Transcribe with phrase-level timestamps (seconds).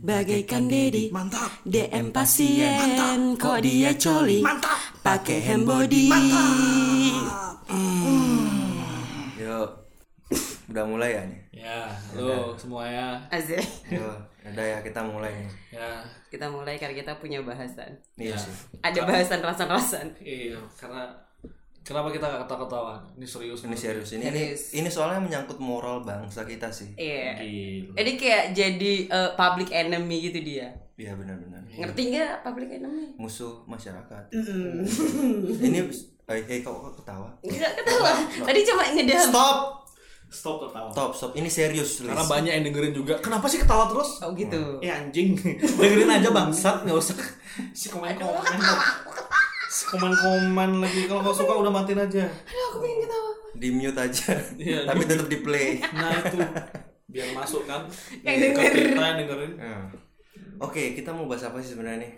[0.00, 1.60] Bagaikan Dedi Mantap.
[1.68, 3.36] DM pasien Mantap.
[3.36, 4.80] Kok dia coli Mantap.
[5.04, 6.08] Pakai hand body
[9.36, 9.68] Yuk.
[10.72, 11.40] Udah mulai ya nih.
[11.52, 13.20] Ya, halo semuanya.
[13.28, 13.60] Asik
[13.92, 14.16] Yuk,
[14.48, 15.52] udah ya kita mulai nih.
[15.76, 16.00] Ya,
[16.32, 18.56] Kita mulai karena kita punya bahasan Iya sih.
[18.80, 21.12] Ada bahasan rasan-rasan iya karena
[21.90, 23.02] kenapa kita gak ketawa-ketawa?
[23.18, 23.60] Ini serius.
[23.66, 24.62] Ini serius ini ini, Serius.
[24.78, 26.94] ini soalnya menyangkut moral bangsa kita sih.
[26.94, 27.98] Iya Gila.
[27.98, 31.66] Ini kayak jadi eh, public enemy gitu dia Iya benar-benar.
[31.66, 33.16] Ngerti nggak public enemy?
[33.18, 34.30] Musuh masyarakat.
[35.66, 35.80] ini
[36.30, 37.26] eh hey, kok ketawa?
[37.42, 38.10] Enggak ketawa
[38.46, 39.58] Tadi cuma ngedam Stop.
[40.30, 40.94] Stop ketawa.
[40.94, 41.30] Stop, stop.
[41.34, 43.18] Ini serius, Karena banyak yang dengerin juga.
[43.18, 44.22] Kenapa sih ketawa terus?
[44.22, 45.34] Oh gitu Eh anjing,
[45.82, 47.18] dengerin aja bangsat, nggak usah
[47.74, 48.14] si komen
[49.86, 50.12] komen.
[50.12, 52.24] Si komen komen lagi kalau nggak suka udah matiin aja.
[52.28, 53.30] Aduh aku pengen ketawa
[53.60, 54.32] Di mute aja.
[54.56, 55.68] Iya, Tapi tetap di play.
[55.92, 56.38] Nah itu
[57.10, 57.88] biar masuk kan.
[58.22, 58.72] Yang denger.
[58.72, 59.52] kita yang dengerin.
[59.58, 59.86] Nah.
[60.60, 62.12] Oke, kita mau bahas apa sih sebenarnya nih?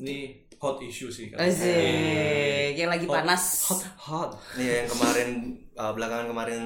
[0.00, 0.16] Ini
[0.56, 1.44] hot issue sih kan.
[1.44, 4.30] Asik Yang lagi panas Hot hot.
[4.56, 5.28] Iya yang kemarin
[5.76, 6.62] uh, belakangan kemarin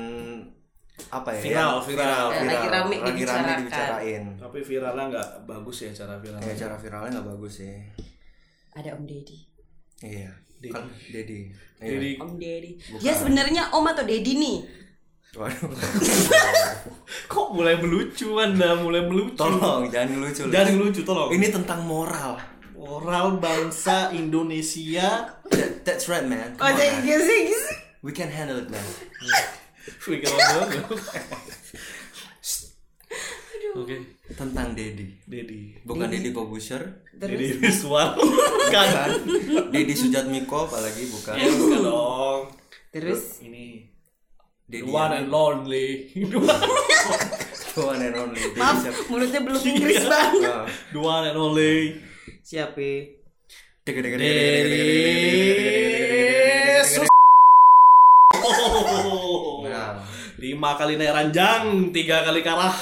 [1.10, 1.40] apa ya?
[1.42, 2.26] Viral, yang viral.
[2.32, 3.58] Eh, lagi rame lagi rame dibicarakan.
[3.60, 4.24] dibicarain.
[4.40, 6.40] Tapi viralnya nggak bagus ya cara viral.
[6.40, 7.76] Ya cara viralnya nggak bagus sih.
[8.76, 9.55] Ada Om Deddy
[10.00, 10.30] Iya.
[10.56, 10.72] Dedi.
[10.72, 11.40] Kan Dedi.
[11.76, 11.88] Iya.
[11.92, 14.58] Jadi Om Deddy Dia sebenarnya Om atau Deddy nih
[15.36, 15.68] Waduh.
[17.32, 19.36] kok mulai melucu anda mulai melucu.
[19.36, 20.48] Tolong jangan lucu.
[20.48, 21.28] Jangan lucu tolong.
[21.28, 22.40] Ini tentang moral.
[22.72, 25.36] Oral bangsa Indonesia.
[25.52, 26.56] That- that's right, man.
[26.56, 27.04] Oh Come on, jadi man.
[27.04, 27.60] gitu
[28.00, 28.80] We can handle it, man.
[30.08, 30.96] Wih, kalau gua-
[33.76, 34.00] Okay.
[34.32, 35.04] Tentang Dedi.
[35.28, 35.76] Dedi.
[35.84, 36.80] Bukan Dedi Kobusher.
[37.12, 38.16] Dedi Rizwan.
[38.16, 38.88] bukan.
[39.68, 41.36] Dedi Sujatmiko apalagi bukan.
[41.36, 42.40] Ya, bukan dong.
[42.88, 43.84] Terus ini
[44.66, 46.10] The one and lonely.
[46.16, 48.40] The one and only.
[48.40, 48.96] Daddy Maaf, siap.
[49.12, 50.54] mulutnya belum Inggris banget.
[50.90, 52.00] The one and only.
[52.42, 52.88] Siapa?
[53.86, 54.82] Dedi.
[60.36, 62.74] Lima kali naik ranjang, tiga kali kalah.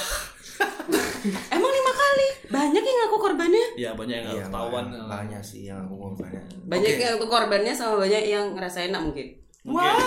[1.47, 4.85] Emang lima kali Banyak yang ngaku korbannya Ya banyak yang iya, ketahuan.
[4.87, 6.41] banyak- banyak sih yang aku korbannya.
[6.63, 6.99] Banyak Oke.
[6.99, 9.27] yang ngaku korbannya sama banyak yang ngerasain enak mungkin
[9.63, 9.97] Mungkin.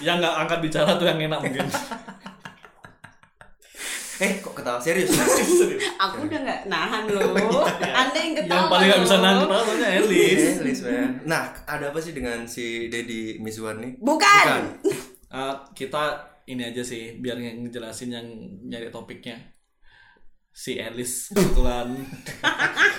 [0.00, 1.66] Yang nggak angkat bicara tuh yang enak mungkin.
[4.14, 5.10] Eh, kok ketawa serius?
[6.06, 7.34] Aku udah gak nahan loh
[7.98, 10.38] Anda yang ketawa yang paling nggak bisa nahan soalnya Elis.
[10.38, 11.10] Eh, Liz, man.
[11.24, 13.98] Nah, ada apa sih dengan si Dedi Mizwan nih?
[13.98, 14.46] Bukan,
[15.26, 16.14] Eh, kita
[16.46, 18.26] ini aja sih biar ng- ngejelasin yang
[18.62, 19.34] nyari topiknya
[20.54, 21.98] si Elis kebetulan.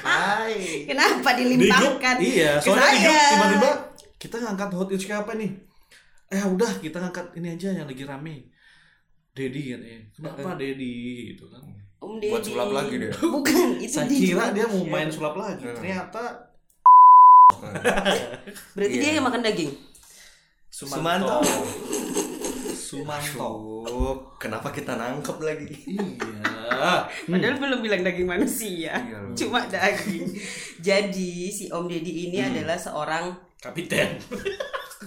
[0.04, 0.84] Hai.
[0.84, 2.16] Kenapa di dilimpahkan?
[2.20, 3.32] Iya ke soalnya di grup saya?
[3.32, 3.70] tiba-tiba
[4.20, 5.52] kita ngangkat hot issue apa nih?
[6.28, 8.36] Eh udah kita ngangkat ini aja yang lagi rame.
[9.32, 10.00] Dedi katanya.
[10.12, 10.96] Kenapa Dedi?
[11.32, 11.64] Gitu kan.
[12.04, 12.48] Om Buat Deddy.
[12.52, 13.12] sulap lagi dia.
[13.40, 15.64] Bukan, itu saya di kira dia mau main sulap lagi.
[15.64, 16.52] Ternyata
[18.76, 19.02] Berarti Iya.
[19.02, 19.72] dia yang makan daging?
[20.68, 21.40] Sumanto.
[22.76, 23.50] Sumanto
[23.86, 25.68] Oh, kenapa kita nangkep lagi?
[25.86, 27.06] iya.
[27.24, 28.94] Padahal belum bilang daging manusia.
[28.96, 29.34] Iya loh.
[29.34, 30.26] Cuma daging.
[30.80, 32.50] Jadi si Om Deddy ini Hmm.
[32.52, 33.26] adalah seorang
[33.58, 34.18] kapiten.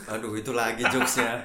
[0.07, 1.43] Aduh, itu lagi jokesnya.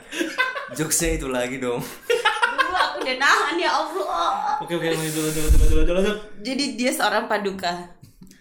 [0.71, 1.81] jokesnya itu lagi dong.
[1.81, 4.57] Aduh aku udah nahan ya Allah.
[4.59, 7.73] Oke oke lanjut lanjut lanjut lanjut lanjut Jadi dia seorang paduka.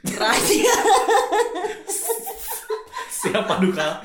[0.20, 0.74] Rahasia.
[3.12, 4.02] Siapa duka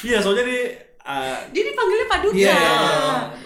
[0.00, 0.60] iya soalnya di
[1.12, 2.58] uh, Dia dipanggilnya paduka Iya,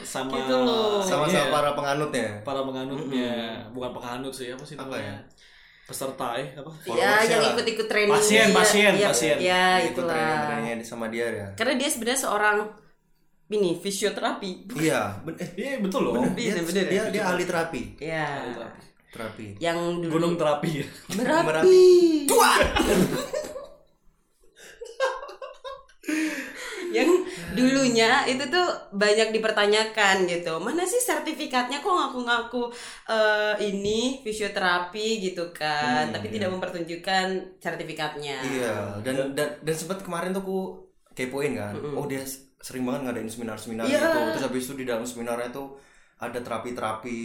[0.03, 1.01] sama Gitu loh.
[1.01, 2.29] Sama-sama Iya, para penganutnya.
[2.41, 3.33] para penganutnya,
[3.71, 5.17] bukan penganut sih apa sih Apa namanya?
[5.17, 5.17] ya?
[5.85, 6.71] Peserta eh apa?
[6.87, 8.57] Ya Followersnya yang ikut-ikut training Pasien, dia.
[8.57, 9.37] pasien, Iya, pasien.
[9.39, 11.47] Ya Ikut itulah training-trainingnya sama dia ya.
[11.53, 12.59] Karena dia sebenarnya seorang
[13.45, 16.25] Ini fisioterapi Iya, ben eh, Iya betul loh.
[16.33, 17.03] Iya, dia, bener dia, ya?
[17.13, 17.83] dia ahli terapi.
[18.01, 18.27] Ya
[19.13, 19.47] Terapi.
[19.61, 20.73] Yang dulu Gunung terapi.
[21.15, 21.85] Merapi
[22.27, 22.35] yang
[27.55, 32.69] dulunya itu tuh banyak dipertanyakan gitu mana sih sertifikatnya kok ngaku-ngaku
[33.09, 37.27] eh, ini fisioterapi gitu kan tapi tidak mempertunjukkan
[37.59, 40.59] sertifikatnya Iya, dan dan dan sempat kemarin tuh aku
[41.15, 41.75] kepoin kan.
[41.95, 42.21] Oh, dia
[42.59, 44.03] sering banget ngadain seminar-seminar Iya.
[44.03, 44.19] gitu.
[44.35, 45.79] Terus habis itu di dalam seminarnya tuh
[46.15, 47.21] ada terapi-terapi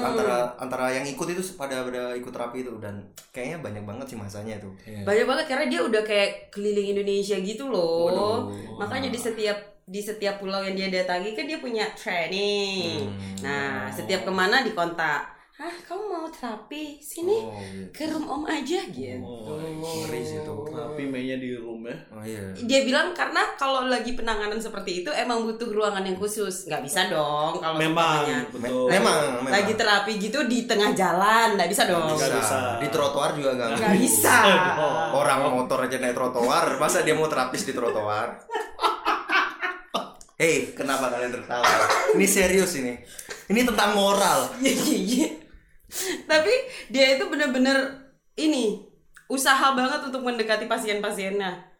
[0.00, 2.72] antara antara yang ikut itu pada pada ikut terapi itu.
[2.80, 4.70] Dan kayaknya banyak banget sih masanya itu.
[5.04, 8.10] banyak banget karena dia udah kayak keliling Indonesia gitu loh.
[8.10, 8.40] Waduh.
[8.80, 9.56] makanya di setiap
[9.86, 13.06] di setiap pulau yang dia datangi kan dia punya training.
[13.44, 17.88] Nah setiap ke mana dikontak hah kamu mau terapi sini Oh, gitu.
[17.90, 20.52] ke room om aja gitu Oh, ngeri sih itu.
[20.68, 21.96] Tapi mainnya di room ya.
[22.12, 22.52] Oh iya.
[22.54, 27.08] dia bilang karena kalau lagi penanganan seperti itu emang butuh ruangan yang khusus nggak bisa
[27.08, 28.20] dong kalau Memang
[28.52, 28.84] betul.
[28.86, 29.50] Memang, memang.
[29.50, 32.14] lagi terapi gitu di tengah jalan nggak bisa dong bisa.
[32.20, 32.56] Nggak bisa.
[32.76, 34.34] Di trotoar juga nggak nggak bisa
[35.16, 38.28] Orang motor aja naik trotoar, masa dia mau terapis di trotoar?
[40.36, 41.64] Hei, kenapa kalian tertawa?
[42.12, 42.92] Ini serius ini.
[43.48, 44.52] Ini tentang moral.
[44.60, 45.28] Iya, iya, iya.
[46.30, 46.52] tapi
[46.88, 48.84] dia itu bener-bener ini
[49.26, 51.74] usaha banget untuk mendekati pasien-pasiennya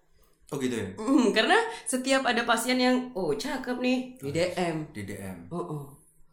[0.47, 0.87] Oh gitu ya?
[0.95, 5.51] Mm, karena setiap ada pasien yang oh cakep nih di DM Di DM.
[5.51, 5.85] oh, oh.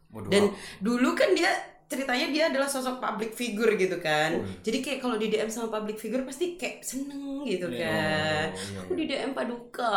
[0.08, 1.50] Waduh, dan dulu kan dia
[1.84, 4.46] ceritanya dia adalah sosok public figure gitu kan Oh.
[4.62, 7.82] jadi kayak kalau di DM sama public figure pasti kayak seneng gitu Iya.
[7.82, 9.94] kan Oh, iya, aku di DM paduka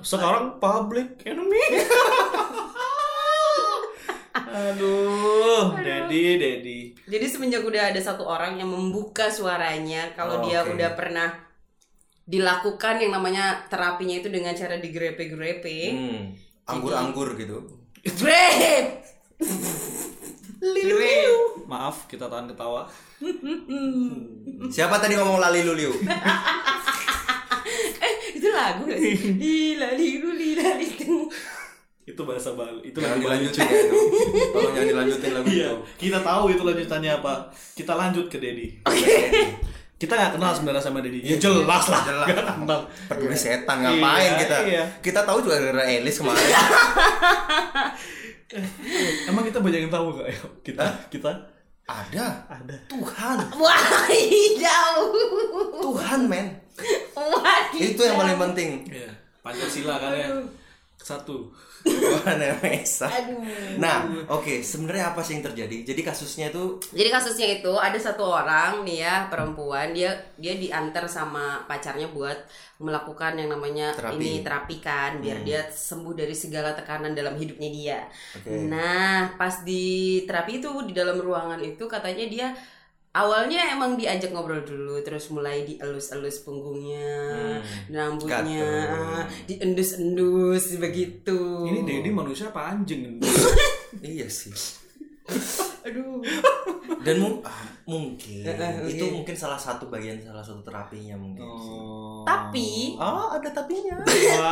[0.00, 1.60] Sekarang public enemy.
[4.50, 6.78] Aduh, Dedi, Dedi.
[7.06, 10.74] jadi semenjak udah ada satu orang yang membuka suaranya kalau Oh, dia oke.
[10.74, 11.30] udah pernah
[12.24, 16.22] dilakukan yang namanya terapinya itu dengan cara digrepe-grepe Hmm.
[16.66, 17.66] Anggur-anggur gitu.
[18.16, 19.02] Grape!
[20.60, 21.66] Grape.
[21.66, 22.86] Maaf, kita tahan ketawa.
[24.68, 25.90] Siapa tadi ngomong lali luliu?
[28.00, 29.36] Eh, itu lagu gak sih?
[29.36, 31.28] Lila liru lila liru.
[32.10, 32.82] Itu bahasa Bali.
[32.82, 33.96] Itu Jangan dilanjutin ya itu.
[34.50, 35.76] Tolong jangan dilanjutin lagu Iya, itu.
[35.96, 37.34] kita tahu itu lanjutannya apa.
[37.72, 38.66] Kita lanjut ke Dedi.
[39.94, 41.20] Kita nggak kenal sebenarnya sama Dedi.
[41.22, 42.02] Ya jelas lah.
[42.02, 42.26] Jelas.
[42.26, 42.80] Nggak kenal.
[43.06, 44.56] Peduli setan ngapain Iya, kita?
[44.66, 44.84] iya.
[44.98, 46.40] Kita tahu juga gara Elis kemarin.
[49.30, 50.26] Emang kita banyak yang tahu gak?
[50.26, 51.30] Ayo, kita, kita
[51.86, 52.26] Ada.
[52.50, 52.76] ada.
[52.86, 53.38] Tuhan.
[53.54, 54.10] Wah,
[54.58, 55.10] jauh.
[55.78, 56.46] Tuhan men.
[57.14, 58.70] Wah, Itu yang paling penting.
[58.90, 59.10] Iya,
[59.42, 60.26] Pancasila kan ya.
[60.98, 61.50] Satu.
[61.84, 63.08] Tuhan yang Maha Esa.
[63.08, 63.40] Aduh.
[63.80, 65.76] Nah, oke, sebenarnya apa sih yang terjadi?
[65.82, 71.08] Jadi kasusnya itu Jadi kasusnya itu ada satu orang nih ya perempuan dia dia diantar
[71.08, 72.36] sama pacarnya buat
[72.80, 74.16] melakukan yang namanya Terapi.
[74.16, 78.00] ini terapi kan biar dia sembuh dari segala tekanan dalam hidupnya dia.
[78.36, 78.68] Oke.
[78.68, 82.48] Nah pas di terapi itu di dalam ruangan itu katanya dia
[83.10, 87.58] awalnya emang diajak ngobrol dulu terus mulai dielus-elus punggungnya,
[87.88, 89.26] rambutnya, Gatel.
[89.46, 91.38] diendus-endus begitu.
[91.66, 93.18] Ini Dedi manusia apa anjing?
[94.04, 94.54] iya sih.
[95.80, 96.20] Aduh.
[97.00, 99.14] Dan mu- ah, mungkin Eh, itu oke.
[99.16, 101.40] mungkin salah satu bagian salah satu terapinya mungkin.
[101.42, 102.22] Oh.
[102.22, 103.96] Tapi Oh, ada tapinya.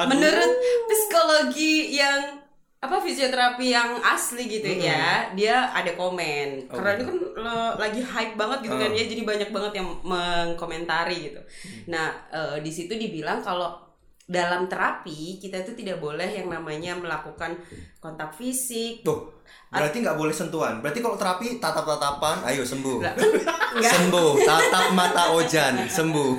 [0.09, 0.53] Menurut
[0.89, 2.41] psikologi yang
[2.79, 7.03] apa fisioterapi yang asli gitu ya dia ada komen Oh, karena gitu.
[7.03, 8.95] ini kan lo- lagi hype banget gitu kan Ah.
[8.95, 11.41] ya jadi banyak banget yang mengkomentari gitu
[11.87, 13.75] nah eh, di situ dibilang kalau
[14.25, 17.57] dalam terapi kita itu tidak boleh yang namanya melakukan
[17.99, 19.27] kontak fisik Tuh,
[19.69, 20.79] berarti nggak boleh sentuhan.
[20.79, 23.01] Berarti kalau terapi tatap-tatapan, ayo sembuh.
[23.75, 26.33] Sembuh, tatap mata Ojan, sembuh.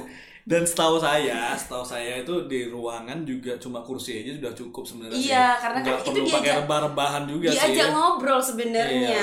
[0.49, 5.13] Dan setahu saya, setahu saya itu di ruangan juga cuma kursi aja sudah cukup sebenarnya
[5.15, 5.29] sih.
[5.29, 7.53] Iya, karena kan Nggak itu perlu pakai diajak- rebah-rebahan juga sih.
[7.55, 9.21] diajak ngobrol sebenarnya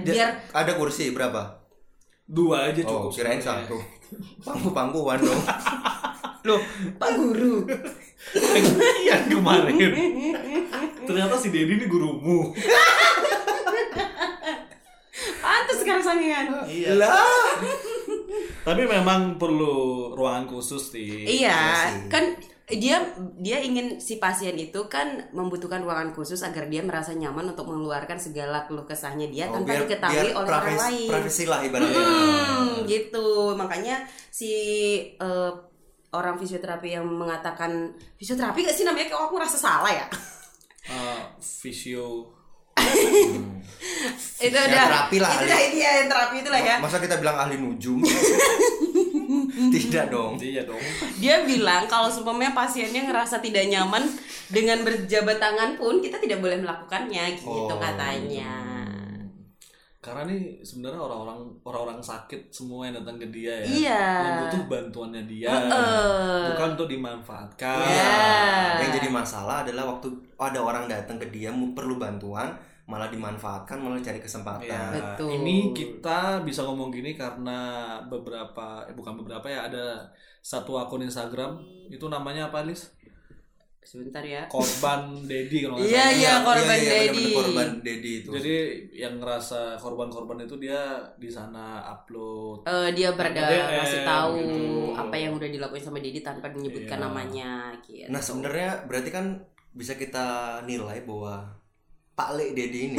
[0.00, 1.42] Dia- biar ada kursi berapa?
[2.24, 3.10] Dua aja Oh, cukup.
[3.12, 3.68] kirain sebenarnya.
[3.68, 3.76] satu.
[4.40, 5.42] Pangku-pangkuan dong.
[6.44, 6.60] loh
[6.94, 7.64] pak guru
[9.08, 9.76] Yang kemarin.
[11.02, 12.52] Ternyata si Dedi ini gurumu.
[15.40, 16.96] pantas sekarang sampingan Iya.
[16.96, 17.12] Lah.
[18.64, 19.74] Tapi memang perlu
[20.12, 21.22] ruangan khusus sih.
[21.22, 22.08] Iya, sih.
[22.08, 22.24] kan
[22.64, 22.96] dia
[23.36, 28.16] dia ingin si pasien itu kan membutuhkan ruangan khusus agar dia merasa nyaman untuk mengeluarkan
[28.16, 31.10] segala keluh kesahnya dia Oh, tanpa biar- diketahui biar oleh orang privacy- lain.
[31.12, 32.00] Privacy lah ibaratnya.
[32.00, 33.26] Hmm, gitu.
[33.52, 33.96] Makanya
[34.30, 34.50] si
[35.12, 35.52] eh,
[36.10, 40.06] orang fisioterapi yang mengatakan fisioterapi gak sih namanya kok aku rasa salah ya?
[40.84, 41.20] Eh,
[42.84, 43.42] visio
[44.36, 45.48] itu Ya, udah terapi lah, Itu ahli.
[45.48, 46.76] dah dia yang terapi itulah ya.
[46.76, 47.98] Masa kita bilang ahli nujum?
[49.74, 50.36] Tidak dong.
[50.36, 50.82] Iya dong.
[51.16, 54.04] Dia bilang kalau seumpamanya pasiennya ngerasa tidak nyaman
[54.46, 58.52] dengan berjabat tangan pun kita tidak boleh melakukannya gitu Oh, katanya.
[59.98, 63.64] Karena nih sebenarnya orang-orang orang-orang sakit semua yang datang ke dia ya.
[63.64, 64.04] Iya.
[64.20, 65.48] Yang butuh bantuannya dia.
[65.48, 66.42] Heeh.
[66.52, 67.78] Bukan untuk dimanfaatkan.
[67.80, 68.20] Iya.
[68.84, 72.52] Yang jadi masalah adalah waktu ada orang datang ke dia mau perlu bantuan,
[72.84, 74.68] malah dimanfaatkan, malah cari kesempatan.
[74.92, 75.40] Ya, Betul.
[75.40, 77.58] ini kita bisa ngomong gini karena
[78.04, 80.04] beberapa eh bukan beberapa ya ada
[80.38, 81.56] satu akun Instagram
[81.88, 82.92] itu namanya apa Lis?
[83.80, 84.48] Sebentar ya.
[84.48, 86.12] Korban Dedi kalau nggak Iya, salah.
[86.14, 86.32] iya.
[86.40, 87.26] korban bener-bener Dedi.
[87.32, 88.28] korban Dedi itu.
[88.32, 88.54] Jadi
[88.94, 90.80] yang ngerasa korban-korban itu dia
[91.16, 92.64] di sana upload.
[92.64, 94.64] Eh, dia berada DM, ngasih tahu gitu.
[94.94, 97.04] apa yang udah dilakuin sama Didi tanpa menyebutkan Iya.
[97.04, 97.50] namanya
[97.82, 98.08] gitu.
[98.08, 99.36] Nah sebenarnya berarti kan
[99.70, 100.26] bisa kita
[100.62, 101.44] nilai bahwa
[102.14, 102.96] Pak Le Dedi ini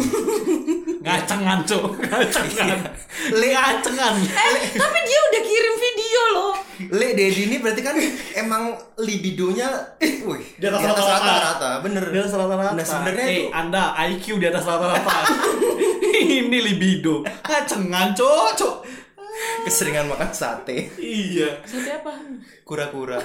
[1.00, 1.96] Ngacengan, Cuk.
[2.02, 2.84] Ngacengan.
[3.32, 4.14] Le Ngacengan.
[4.20, 6.54] Eh, tapi dia udah kirim video loh.
[6.92, 7.96] Le Dedi ini berarti kan
[8.36, 11.16] emang libidonya wih, Di atas rata-rata.
[11.16, 12.04] rata-rata, bener.
[12.12, 12.74] Di atas rata-rata.
[12.74, 15.18] Nah, sebenarnya eh, itu Anda IQ di atas rata-rata.
[16.36, 17.24] Ini libido.
[17.24, 18.52] Ngacengan, Cuk.
[18.58, 18.76] Cuk.
[19.64, 21.60] keseringan makan sate, Iya.
[21.64, 22.12] Sate apa?
[22.64, 23.20] kura-kura.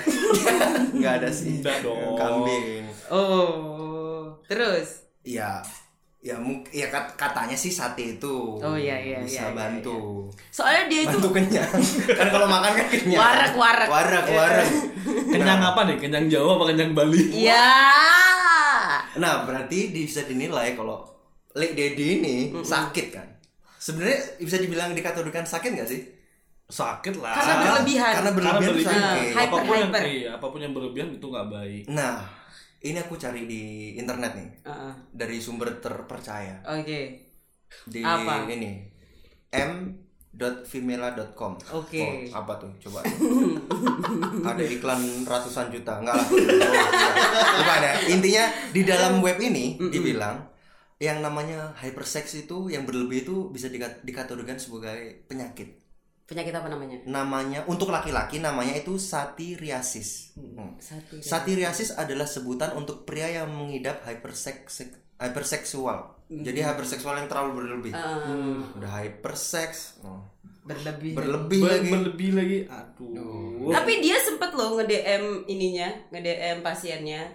[0.95, 1.59] Enggak ada sih.
[1.59, 2.15] Enggak dong.
[2.15, 2.87] Kambing.
[3.11, 5.10] Oh, terus.
[5.23, 5.61] Ya,
[6.19, 10.29] ya mungkin ya kat- katanya sih sate itu Oh, iya, iya, bisa iya, iya, bantu.
[10.49, 11.71] Soalnya dia itu Bantu kenyang.
[12.19, 13.21] kan kalau makan kan kenyang.
[13.21, 13.89] Warak, warak.
[13.89, 14.69] Warak, warak.
[15.33, 15.97] Kenyang apa nih?
[15.97, 17.23] Kenyang Jawa apa kenyang Bali?
[17.33, 17.73] ya.
[19.13, 21.03] Nah, berarti bisa dinilai kalau
[21.53, 23.27] Le Dedi ini sakit kan.
[23.77, 26.01] Sebenarnya bisa dibilang dikategorikan sakit nggak sih?
[26.67, 27.35] Sakit lah.
[27.35, 28.13] Karena berlebihan.
[28.13, 29.01] Karena Karena berlebihan tuh berlebihan.
[29.01, 29.31] sakit.
[29.33, 30.03] Hyper, apa pun yang hyper.
[30.07, 31.83] iya, apa pun yang berlebihan itu nggak baik.
[31.89, 32.17] Nah,
[32.81, 33.63] ini aku cari di
[33.95, 34.93] internet nih Heeh.
[35.13, 37.29] dari sumber terpercaya Oke.
[37.85, 38.47] di Apa?
[38.47, 38.89] ini
[39.51, 41.59] m.femela.com.
[41.75, 42.31] Oke.
[42.31, 42.71] Oh, apa tuh?
[42.79, 43.03] Coba.
[44.55, 45.99] Ada iklan ratusan juta.
[45.99, 46.27] Enggak lah.
[47.59, 47.93] Bukan ya.
[48.09, 50.47] Intinya di dalam web ini dibilang
[51.01, 55.80] yang namanya hypersex itu yang berlebih itu bisa dikat- dikategorikan sebagai penyakit.
[56.31, 56.95] Penyakit apa namanya?
[57.11, 60.39] Namanya untuk laki-laki namanya itu satiriasis.
[60.39, 60.79] Hmm.
[60.79, 61.19] Sate.
[61.19, 64.87] Satiriasis adalah sebutan untuk pria yang mengidap hypersex
[65.19, 66.23] hyperseksual.
[66.31, 67.93] Jadi hyperseksual yang terlalu berlebih.
[67.93, 70.23] Eh, Udah hypersex, oh.
[70.63, 71.19] berlebih.
[71.19, 71.91] berlebih Ber- lagi.
[71.91, 72.59] berlebih lagi.
[72.71, 73.75] Aduh.
[73.75, 77.27] Tapi dia sempet loh nge-DM ininya, nge-DM pasiennya.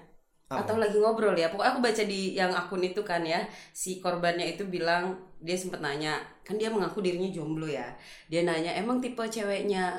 [0.47, 1.49] Atau lagi ngobrol ya.
[1.49, 5.81] Pokoknya aku baca di yang akun itu kan ya, si korbannya itu bilang dia sempet
[5.81, 7.89] nanya, kan dia mengaku dirinya jomblo ya.
[8.25, 9.97] Dia nanya, "Emang tipe ceweknya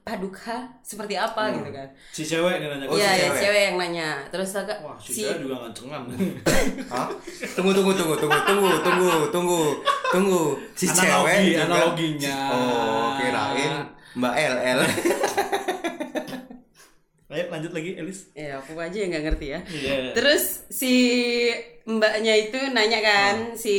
[0.00, 1.88] Paduka seperti apa?" gitu kan.
[2.08, 2.86] Si cewek nih nanya.
[2.86, 3.40] Oh, Iya, si ya cewek.
[3.42, 4.08] cewek yang nanya.
[4.28, 6.02] Terus agak Wah, si, si cewek juga ngancengan.
[6.92, 7.08] Hah?
[7.52, 9.60] Tunggu tunggu tunggu tunggu tunggu tunggu tunggu
[10.08, 10.40] tunggu
[10.72, 12.38] si Analogi, cewek juga analoginya.
[12.48, 13.72] oh kirain
[14.16, 14.80] Mbak LL
[17.26, 18.30] Ayo lanjut lagi Elis.
[18.32, 19.60] ya aku aja yang nggak ngerti ya.
[19.66, 20.14] Iya.
[20.14, 20.94] Terus si
[21.82, 23.58] mbaknya itu nanya kan, Oh.
[23.58, 23.74] si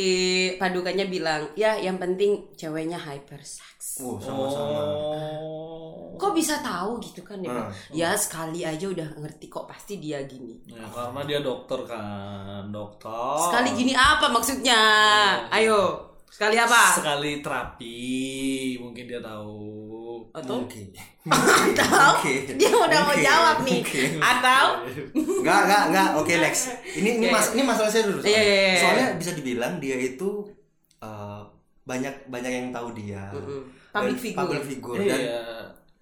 [0.55, 6.11] padukanya bilang, "Ya, yang penting ceweknya hypersex." oh sama-sama Oh.
[6.17, 7.53] Kok bisa tahu gitu kan ya?
[7.53, 7.71] Hmm.
[7.93, 10.59] Ya sekali aja udah ngerti kok pasti dia gini.
[10.65, 13.37] Ya, karena dia dokter kan, dokter.
[13.39, 14.81] Sekali gini apa maksudnya?
[15.47, 16.97] Ayo, sekali apa?
[16.97, 17.97] Sekali terapi,
[18.77, 19.86] mungkin dia tahu.
[20.31, 20.87] Atau Mungkin.
[21.75, 22.55] atau Mungkin.
[22.55, 23.23] dia udah mau Mungkin.
[23.23, 23.79] jawab nih.
[23.79, 24.09] Mungkin.
[24.17, 24.65] Atau
[25.13, 26.09] Enggak, enggak, enggak.
[26.15, 26.63] Oke, next.
[26.91, 28.19] Ini ini mas ini masalah saya dulu.
[28.19, 28.79] Soalnya, Iya, iya, iya.
[28.79, 30.29] Soalnya bisa dibilang dia itu
[30.97, 31.41] eh,
[31.83, 33.31] banyak banyak yang tahu dia.
[33.31, 33.61] Mm-mm.
[33.89, 34.39] Public Dan- figure.
[34.39, 35.41] Public figure dan Iya.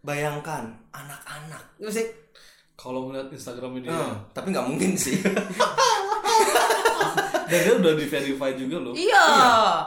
[0.01, 1.63] bayangkan anak-anak.
[1.77, 2.07] Musik.
[2.75, 5.15] Kalau ngeliat Instagram ini, Eh, tapi nggak mungkin sih.
[7.45, 8.93] dan dia udah di verify juga loh.
[8.93, 9.25] Iya.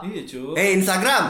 [0.02, 0.52] Iya cuy.
[0.54, 1.24] Eh Instagram.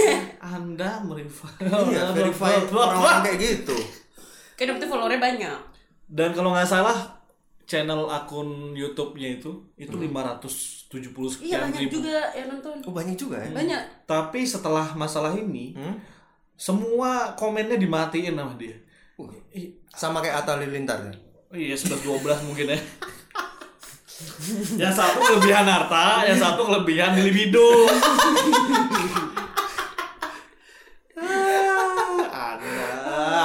[0.54, 1.52] Anda merify.
[1.60, 3.76] Iya, verify orang-orang kayak gitu.
[4.52, 5.58] Kayak dapetnya followernya banyak.
[6.06, 6.98] Dan kalau nggak salah
[7.62, 11.92] channel akun YouTube-nya itu itu 570 Iya sekian banyak ribu.
[11.98, 12.74] juga yang nonton.
[12.84, 13.48] Oh banyak juga ya.
[13.50, 13.82] Banyak.
[14.04, 15.96] Tapi setelah masalah ini, Hmm?
[16.52, 18.76] semua komennya dimatiin sama dia.
[19.16, 19.30] Uh,
[19.90, 21.14] sama kayak Atta Halilintar ya.
[21.48, 22.78] Oh iya 11 12 mungkin ya.
[24.74, 27.86] yang satu kelebihan harta, yang satu kelebihan libido.
[31.14, 32.88] Ah, anda,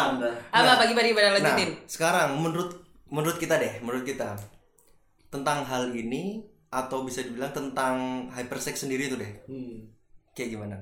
[0.10, 0.30] anda.
[0.50, 1.70] Apa bagi-bagi pada Nah, lanjutin?
[1.86, 2.72] sekarang menurut
[3.08, 4.36] menurut kita deh, menurut kita
[5.28, 7.96] tentang hal ini atau bisa dibilang tentang
[8.30, 9.32] hypersex sendiri itu deh.
[9.46, 9.88] Hmm,
[10.34, 10.78] Kayak gimana?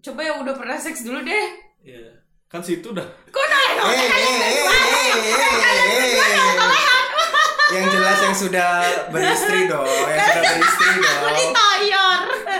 [0.00, 1.44] Coba yang udah pernah seks dulu deh.
[1.82, 2.20] iya.
[2.46, 3.02] Kan situ udah.
[3.26, 4.88] Kok nanya Eh, eh, eh, eh,
[5.90, 7.03] eh, eh.
[7.72, 8.70] Yang jelas yang sudah
[9.08, 11.22] beristri dong, yang sudah beristri dong.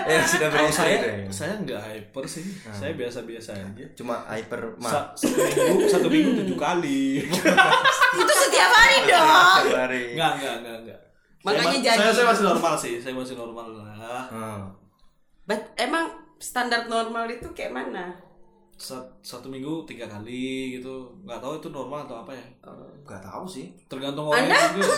[0.05, 1.17] Yang sudah beristri saya, deh.
[1.29, 2.45] saya nggak hyper sih.
[2.73, 3.85] Saya biasa-biasa aja.
[3.93, 4.89] Cuma hyper ma.
[4.89, 7.25] Sa- satu minggu, satu minggu tujuh kali.
[8.21, 9.57] Itu setiap hari dong.
[9.61, 10.03] Setiap hari.
[10.17, 10.99] Enggak, enggak, enggak, enggak.
[11.45, 11.99] Makanya saya, jadi.
[12.01, 14.25] Saya, saya masih normal sih, saya masih normal lah.
[14.33, 14.63] Hmm.
[15.45, 16.09] But, emang
[16.41, 18.17] standar normal itu kayak mana?
[18.75, 22.45] Sat- satu minggu tiga kali gitu, nggak tahu itu normal atau apa ya.
[23.05, 23.71] Gak tahu sih.
[23.87, 24.97] Tergantung orangnya juga.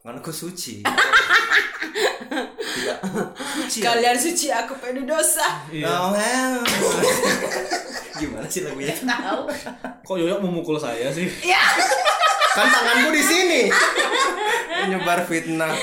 [0.00, 0.80] Karena aku suci.
[2.70, 2.98] Tidak.
[3.36, 3.78] Suci.
[3.82, 3.92] ya?
[3.92, 5.60] Kalian suci aku penuh dosa.
[5.68, 5.86] Iya.
[5.90, 6.62] Oh, hell.
[8.16, 8.94] Gimana sih lagunya?
[8.94, 9.40] Tahu?
[10.00, 11.26] Kok Yoyok memukul saya sih?
[11.42, 11.60] Ya.
[12.54, 13.62] Kan tanganku di sini.
[14.80, 15.74] Menyebar fitnah.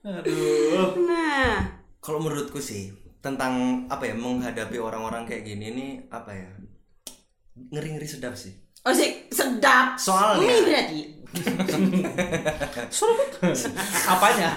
[0.00, 0.96] Aduh.
[1.04, 2.88] Nah, Kalau menurutku sih
[3.20, 3.52] tentang
[3.86, 6.48] apa ya menghadapi orang-orang kayak gini ini apa ya
[7.70, 8.56] ngeri-ngeri sedap sih.
[8.80, 9.94] Oh sih sedap.
[9.94, 11.00] Soalnya- Mie berarti.
[14.08, 14.50] Apanya?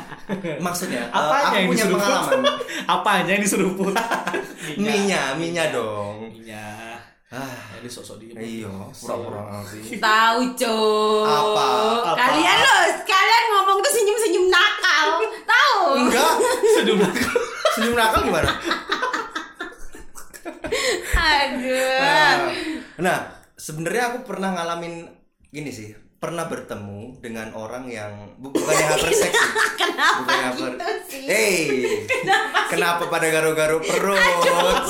[0.58, 2.02] Maksudnya, eh, Apanya aku yang punya diseruput?
[2.02, 2.44] pengalaman.
[2.98, 3.94] Apanya yang diseruput?
[4.80, 6.32] Minya, minya dong.
[6.32, 6.98] Minyak.
[7.30, 9.98] Ah, Ini sosok di iya, pura-pura ngerti.
[9.98, 11.26] Tahu, Cok.
[11.26, 11.66] Apa?
[12.06, 12.12] Apa?
[12.16, 15.08] Kalian loh, kalian ngomong tuh senyum-senyum nakal.
[15.44, 15.78] Tahu?
[15.98, 16.34] Enggak,
[16.74, 17.38] Senyum nakal.
[17.74, 18.52] Senyum nakal gimana?
[21.14, 22.00] Aduh.
[22.00, 22.36] Nah,
[22.98, 23.18] nah
[23.56, 25.08] sebenarnya aku pernah ngalamin
[25.50, 29.44] gini sih pernah bertemu dengan orang yang bu- bukan yang hypersex sih.
[29.76, 31.24] Kenapa bukan yang gitu hyper sih?
[31.28, 31.60] hey
[32.70, 34.24] kenapa pada garu-garu perut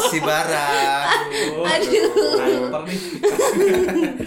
[0.07, 1.09] si bara
[1.49, 2.69] Aduh.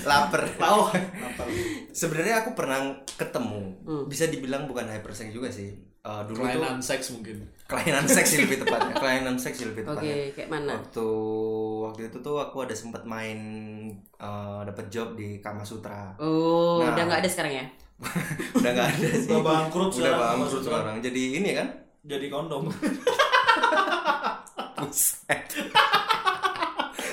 [0.03, 1.47] Lapar Oh, lapar.
[1.91, 2.79] sebenarnya aku pernah
[3.15, 4.05] ketemu Hmm.
[4.07, 7.37] bisa dibilang bukan hypersex juga sih Eh, dulu tuh Kelainan seks mungkin.
[7.67, 10.71] kelainan seks sih lebih tepatnya kelainan seks sih lebih Oke, tepatnya kayak mana?
[10.79, 11.09] waktu
[11.83, 13.39] waktu itu tuh aku ada sempat main
[14.15, 16.95] eh, dapat job di Kama Sutra Oh, Nah.
[16.95, 17.67] udah nggak ada sekarang ya?
[18.55, 21.69] udah nggak ada sih Udah bangkrut udah sekarang, bangkrut sekarang jadi ini kan
[22.05, 22.71] Jadi kondom.
[24.77, 25.43] Buset.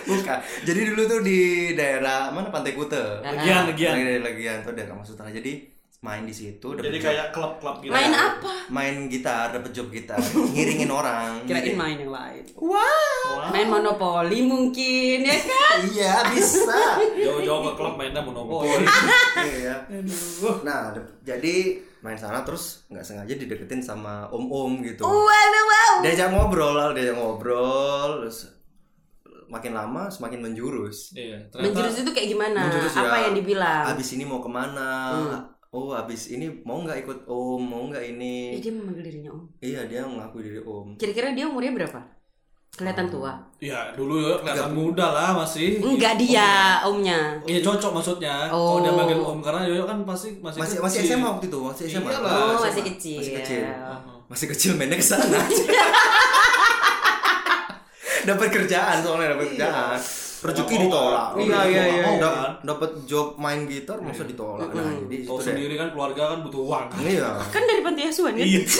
[0.03, 1.39] bukan jadi dulu tuh di
[1.73, 3.93] daerah mana Pantai Kute Legian, legian.
[3.95, 5.63] lagi legian tuh daerah Kama Sutra jadi
[6.03, 7.89] main di situ dapet Jadi job- kayak klub-klub gitu.
[7.89, 8.51] Main apa?
[8.67, 10.19] main gitar dapat job gitar
[10.51, 12.43] ngiringin orang Kirain Jadi- main yang lain.
[12.53, 12.75] wow
[13.33, 13.47] Wah.
[13.49, 15.77] Main monopoli mungkin ya kan?
[15.95, 18.83] iya bisa Jauh-jauh ke klub mainnya monopoli.
[19.39, 19.79] iya
[20.67, 21.55] nah dap- jadi
[21.99, 25.93] main sana terus nggak sengaja dideketin sama om om gitu Wow, wow, wow.
[26.03, 28.51] diajak ngobrol lah diajak ngobrol terus
[29.45, 32.59] makin lama semakin menjurus Iya, ternyata Menjurus itu kayak gimana?
[32.65, 33.83] Menjurus ya, Apa yang dibilang?
[33.87, 34.91] abis ini mau ke mana
[35.73, 39.43] oh abis ini mau nggak ikut om mau nggak ini dia memanggil dirinya om.
[39.59, 42.01] iya dia mengaku diri om Kira-kira dia umurnya berapa?
[42.73, 43.37] Kelihatan tua.
[43.61, 45.77] ya dulu ya kelihatan muda lah masih.
[45.77, 47.37] Enggak dia, omnya.
[47.45, 48.49] Iya cocok maksudnya.
[48.49, 48.81] Oh.
[48.81, 51.21] Kalau dia manggil om karena Yoyo kan pasti masih masih masih kecil.
[51.21, 52.33] SMA waktu itu masih SMA Iyalah.
[52.33, 52.65] Oh, SMA.
[52.65, 53.17] masih kecil.
[53.21, 53.61] masih kecil
[54.33, 55.45] masih kecil mainnya ke sana
[58.27, 59.99] dapat kerjaan soalnya dapat kerjaan
[60.43, 61.27] rezeki ditolak?
[61.35, 62.51] Iya, iya, iya, kan?
[62.61, 66.61] dapat job main gitar masa ditolak nah jadi itu deh sendiri kan keluarga kan butuh
[66.61, 66.85] uang.
[67.01, 68.43] iya Kan dari panti asuhan kan?
[68.43, 68.61] Iya.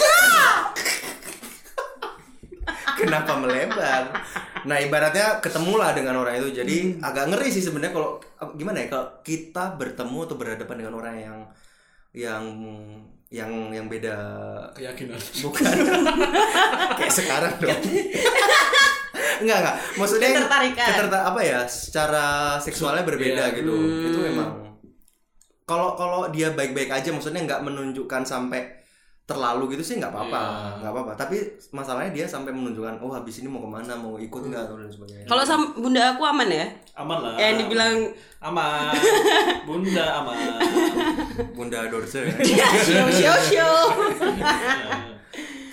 [2.96, 4.02] kenapa melebar
[4.64, 7.02] nah ibaratnya ketemulah dengan orang itu jadi Hmm.
[7.02, 8.16] agak ngeri sih sebenarnya kalau
[8.54, 11.38] gimana ya kalau kita bertemu atau berhadapan dengan orang yang
[12.14, 12.44] yang
[13.28, 14.14] yang yang beda
[14.72, 15.18] Keyakinan.
[15.42, 15.64] bukan
[16.98, 17.76] kayak sekarang dong
[19.38, 20.86] enggak enggak maksudnya Ketertarikan.
[20.86, 22.26] keterta- apa ya secara
[22.58, 23.56] seksualnya berbeda Iya.
[23.56, 24.06] gitu Hmm.
[24.06, 24.48] itu memang
[25.64, 28.84] kalau kalau dia baik-baik aja maksudnya nggak menunjukkan sampai
[29.24, 30.76] terlalu gitu sih nggak apa-apa Iya.
[30.78, 31.36] nggak apa-apa tapi
[31.70, 34.86] masalahnya dia sampai menunjukkan oh habis ini mau ke mana mau ikut nggak atau dan
[34.86, 36.66] sebagainya Kalau sama bunda aku aman ya?
[36.94, 37.34] Aman lah.
[37.34, 37.96] Yang dibilang
[38.38, 38.94] aman.
[39.66, 40.36] Bunda aman.
[41.50, 42.30] bunda dorce ya.
[42.78, 43.76] show show show.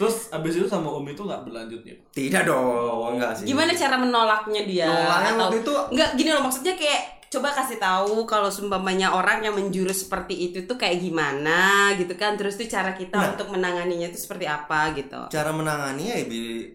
[0.01, 1.93] Terus abis itu sama om itu nggak berlanjut ya?
[2.09, 4.87] tidak dong enggak sih Gimana cara menolaknya dia?
[4.87, 9.39] Nolaknya Atau waktu itu- enggak gini loh maksudnya kayak coba kasih tahu kalau sumpamanya orang
[9.39, 11.61] yang menjurus seperti itu tuh kayak gimana
[11.95, 13.31] gitu kan terus tuh cara kita Nah.
[13.31, 15.15] untuk menanganinya itu seperti apa gitu.
[15.29, 16.25] cara menanganinya ya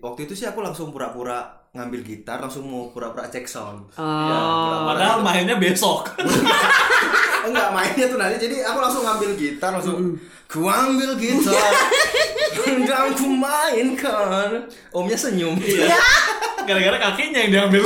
[0.00, 4.00] waktu itu sih aku langsung pura-pura ngambil gitar langsung mau pura-pura cek sound Oh.
[4.00, 4.38] Ya,
[4.86, 6.08] padahal mainnya besok.
[7.46, 11.52] enggak mainnya tuh nanti jadi aku langsung ngambil gitar langsung ku ambil gitar
[12.58, 15.98] dan ku mainkan omnya senyum Iya.
[16.66, 17.82] Gara-gara kakinya yang diambil.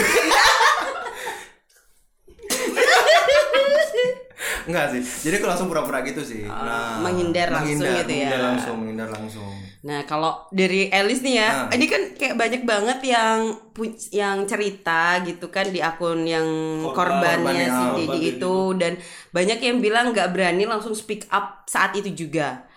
[4.60, 8.04] enggak sih jadi aku langsung pura-pura gitu sih nah menghindar langsung gitu ya.
[8.06, 11.72] menghindar langsung menghindar langsung Nah, kalau dari Elis nih ya, Nah.
[11.72, 13.56] ini kan kayak banyak banget yang
[14.12, 16.44] yang cerita gitu kan di akun yang
[16.84, 18.92] Korban, korbannya korban si Dedi korban itu dan
[19.32, 22.68] banyak yang bilang nggak berani langsung speak up saat itu juga.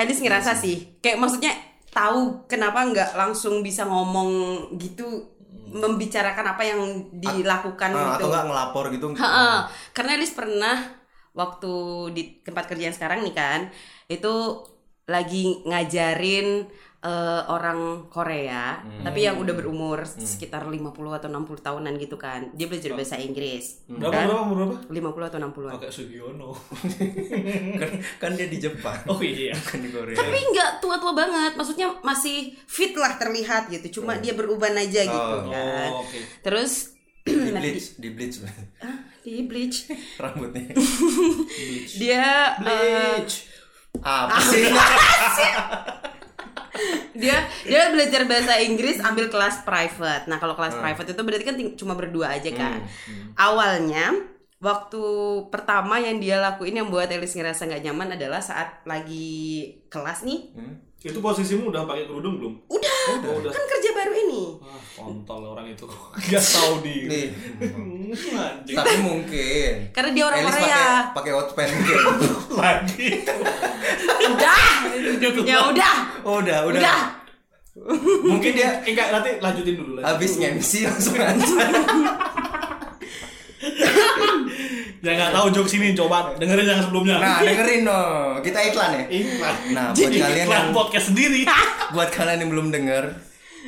[0.00, 1.52] Elis ngerasa sih, kayak maksudnya
[1.90, 4.30] tahu kenapa nggak langsung bisa ngomong
[4.78, 5.26] gitu
[5.70, 6.80] membicarakan apa yang
[7.14, 8.26] dilakukan Ah, gitu.
[8.26, 9.70] atau enggak ngelapor gitu Ha-ha.
[9.92, 10.76] Karena Elis pernah
[11.30, 11.72] waktu
[12.10, 13.60] di tempat kerja yang sekarang nih kan,
[14.06, 14.34] itu
[15.06, 16.66] lagi ngajarin
[17.00, 17.10] eh,
[17.46, 22.52] orang Korea, tapi yang udah berumur sekitar 50 atau 60 tahunan gitu kan.
[22.52, 23.84] Dia belajar bahasa Inggris.
[23.86, 24.26] Berapa Kan?
[24.28, 24.76] berapa umur berapa?
[25.16, 25.74] 50 atau 60-an.
[25.76, 26.50] Pakai Sugiono.
[27.80, 29.56] kan, kan dia di Jepang Oh iya.
[29.68, 34.00] kan di Korea Tapi nggak tua-tua banget, maksudnya masih fit lah terlihat gitu.
[34.00, 35.48] Cuma dia beruban aja gitu Oh.
[35.48, 35.88] kan.
[35.90, 36.18] Oh, oke.
[36.42, 38.36] Terus di bleach di bleach
[38.80, 39.92] ah, di bleach
[40.24, 40.72] rambutnya
[41.94, 43.20] dia eh,
[44.00, 44.64] apa sih
[47.20, 50.24] dia dia belajar bahasa Inggris ambil kelas private.
[50.24, 52.80] Nah kalau kelas private itu berarti kan cuma berdua aja kan.
[53.34, 54.16] Awalnya
[54.58, 55.02] waktu
[55.48, 59.38] pertama yang dia lakuin yang buat Elis ngerasa nggak nyaman adalah saat lagi
[59.86, 60.52] kelas nih
[61.00, 62.54] Itu posisimu udah pakai kerudung belum?
[62.68, 63.48] udah Oh, udah.
[63.48, 65.88] kan kerja baru ini Ah, kontol orang itu.
[66.28, 67.08] Gak tahu diri.
[67.08, 67.26] Nih.
[68.12, 68.76] Anjing.
[68.76, 69.72] Tapi mungkin.
[69.90, 71.98] karena dia orang Elis Korea pakai pakai hotpants mungkin.
[72.60, 73.08] Lagi.
[74.30, 74.62] udah
[75.46, 75.94] ya udah
[76.26, 76.80] Oh, udah, udah.
[76.80, 77.00] udah
[78.26, 79.92] Mungkin dia enggak nanti lanjutin dulu.
[79.96, 80.44] lanjutin Habis dulu.
[80.58, 81.54] MC langsung aja.
[85.00, 87.16] Ya nggak tahu jokes ini coba dengerin yang sebelumnya.
[87.16, 88.44] Nah, dengerin dong.
[88.44, 89.04] Kita iklan ya.
[89.08, 89.56] iklan.
[89.72, 91.40] Nah, buat kalian iklan yang podcast sendiri.
[91.96, 93.04] buat kalian yang belum denger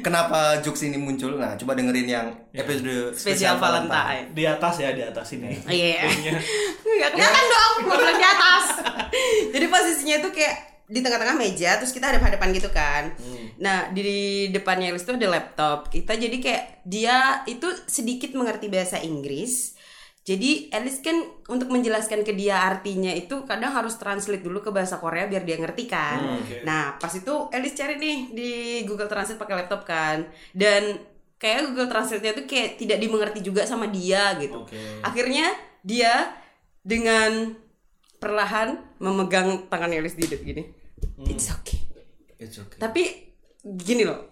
[0.03, 5.01] kenapa jokes ini muncul nah coba dengerin yang episode spesial Valentine Di atas ya, di
[5.01, 5.57] atas ini.
[5.65, 6.05] Iya.
[6.13, 6.33] Punya.
[6.83, 8.67] Nggak kelihatan dong, gue bilang di atas.
[9.55, 10.57] Jadi posisinya itu kayak
[10.93, 13.17] di tengah-tengah meja, terus kita hadap-hadapan gitu kan.
[13.57, 15.89] Nah, di depannya Elis tuh ada laptop.
[15.89, 19.73] Kita jadi kayak dia itu sedikit mengerti bahasa Inggris.
[20.23, 21.19] Jadi Elis kan
[21.51, 25.59] untuk menjelaskan ke dia artinya itu kadang harus translate dulu ke bahasa Korea biar dia
[25.59, 26.19] ngerti kan.
[26.23, 26.57] Hmm, oke.
[26.63, 28.51] Nah, pas itu Elis cari nih di
[28.87, 30.23] Google Translate pakai laptop kan.
[30.55, 31.03] Dan
[31.43, 34.63] kayak Google Translate-nya tuh kayak tidak dimengerti juga sama dia gitu.
[34.63, 35.03] Oke.
[35.03, 35.51] Akhirnya
[35.83, 36.39] dia
[36.87, 37.59] dengan
[38.23, 40.63] perlahan memegang tangan Elis di hidup gini.
[41.27, 41.83] It's okay.
[42.39, 42.79] It's okay.
[42.79, 43.03] Tapi
[43.63, 44.32] gini loh.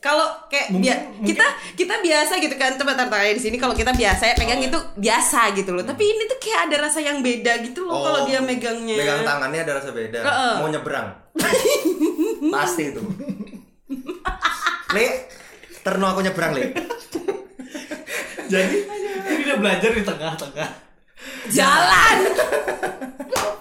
[0.00, 1.44] Kalau kayak Mungkin- bia- kita
[1.76, 4.66] kita biasa gitu kan coba tangannya di sini kalau kita biasa ya pegang Oh.
[4.66, 5.84] itu biasa gitu loh.
[5.84, 8.96] Tapi ini tuh kayak ada rasa yang beda gitu loh kalau dia megangnya.
[8.96, 10.18] Megang tangannya ada rasa beda.
[10.18, 10.54] Heeh.
[10.56, 11.06] Mau nyebrang.
[12.54, 13.02] Pasti itu.
[14.90, 15.06] Le,
[15.80, 16.64] terno aku nyebrang, Le.
[18.48, 18.76] Jadi
[19.28, 20.68] ini dia belajar di tengah-tengah.
[21.46, 22.16] Jalan.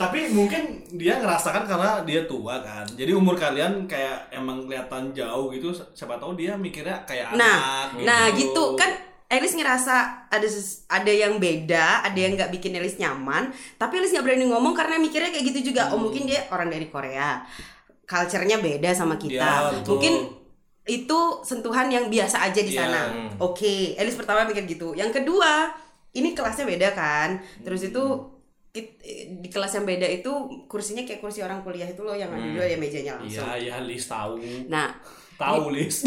[0.00, 0.62] Tapi mungkin
[0.96, 2.88] dia ngerasakan karena dia tua kan.
[2.96, 5.76] Jadi umur kalian kayak emang kelihatan jauh gitu.
[5.92, 8.04] Siapa tahu dia mikirnya kayak Nah, anak.
[8.08, 8.88] nah gitu kan
[9.30, 10.48] Elis ngerasa ada
[10.90, 14.98] ada yang beda, ada yang nggak bikin Elis nyaman, tapi Elis nggak berani ngomong karena
[14.98, 15.94] mikirnya kayak gitu juga.
[15.94, 17.46] Oh mungkin dia orang dari Korea,
[18.10, 19.38] culture-nya beda sama kita.
[19.38, 19.86] Ya, betul.
[19.94, 20.14] mungkin
[20.90, 23.02] itu sentuhan yang biasa aja di Ya, sana.
[23.14, 23.30] hmm.
[23.38, 24.98] Oke, Elis pertama mikir gitu.
[24.98, 25.70] Yang kedua,
[26.10, 27.38] ini kelasnya beda kan.
[27.62, 28.02] Terus itu
[28.70, 30.30] di kelas yang beda itu
[30.70, 33.42] kursinya kayak kursi orang kuliah itu loh yang ada dua ya mejanya langsung.
[33.42, 34.38] Iya, ya Lis tahu.
[34.70, 34.94] Nah,
[35.40, 36.04] Tahu Lis.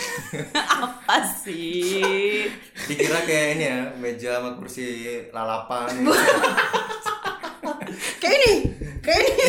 [0.54, 2.46] apa sih?
[2.86, 4.86] Dikira kayak ini ya, meja sama kursi
[5.34, 5.90] lalapan.
[8.22, 8.52] kayak ini
[9.02, 9.46] kayak ini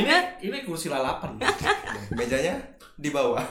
[0.00, 0.16] ini
[0.48, 1.36] ini kursi lalapan.
[2.16, 2.56] Mejanya
[2.96, 3.44] di bawah.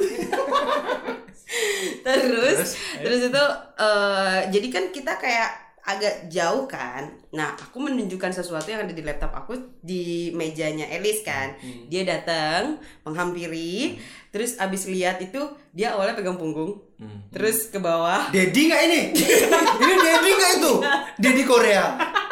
[2.01, 2.71] terus Terus?
[2.97, 3.43] terus itu
[3.77, 9.05] eh, jadi kan kita kayak agak jauh kan nah aku menunjukkan sesuatu yang ada di
[9.05, 9.53] laptop aku
[9.85, 11.53] di mejanya Elis kan
[11.87, 14.01] dia datang menghampiri
[14.33, 15.39] terus abis lihat itu
[15.71, 16.81] dia awalnya pegang punggung
[17.29, 19.01] terus ke bawah Dedi nggak ini?
[19.83, 20.73] ini Dedi nggak itu?
[21.19, 21.85] Dedi Korea.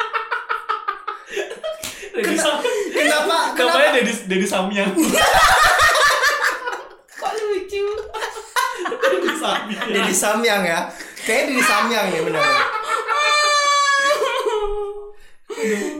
[2.14, 2.62] Dedi Sam.
[2.94, 3.38] Kenapa?
[3.58, 3.78] Kenapa?
[3.78, 4.90] Namanya Dedi Dedi Samyang.
[7.14, 7.84] kok lucu
[8.84, 9.86] Dedi Samyang.
[9.90, 10.80] Dedi Samyang ya.
[11.24, 12.42] Kayaknya Dedi Samyang nih benar.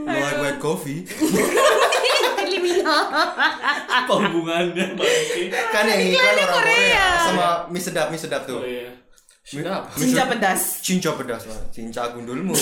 [0.02, 1.00] Mau like white coffee?
[3.86, 4.86] Apa hubungannya?
[5.70, 6.52] Kan yang iklan orang Korea.
[6.52, 7.06] Korea.
[7.22, 8.60] sama mie sedap mie sedap tuh.
[8.60, 8.92] Korea.
[9.44, 9.92] Sedap.
[9.92, 11.68] cinca pedas Cinca pedas, Pak.
[11.70, 12.56] cinca gundulmu.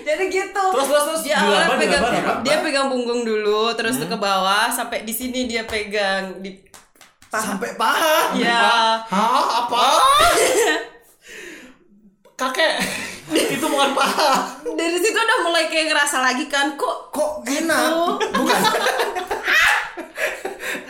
[0.00, 1.22] jadi gitu Terus, terus, terus.
[1.22, 2.02] dia awalnya Dilaba, pegang
[2.40, 6.56] dia pegang punggung dulu terus tuh ke bawah sampai di sini dia pegang di
[7.28, 8.32] paha Sampai paha.
[8.32, 9.68] ya Hah?
[9.68, 9.86] Apa?
[12.40, 12.74] Kakek.
[13.52, 14.32] Itu bukan paha.
[14.68, 17.90] dari situ udah mulai kayak ngerasa lagi kan kok Kok enak?
[18.32, 18.60] Bukan.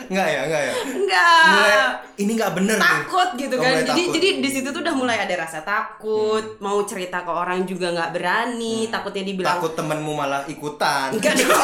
[0.07, 0.73] Enggak ya, enggak ya.
[0.95, 1.75] enggak Mulai
[2.15, 2.87] ini enggak bener nih.
[2.87, 4.15] takut gitu Oh, kan mulai jadi takut.
[4.15, 8.11] jadi di situ tuh udah mulai ada rasa takut mau cerita ke orang juga nggak
[8.11, 11.11] berani takutnya dibilang Takut temenmu malah ikutan.
[11.11, 11.51] enggak dong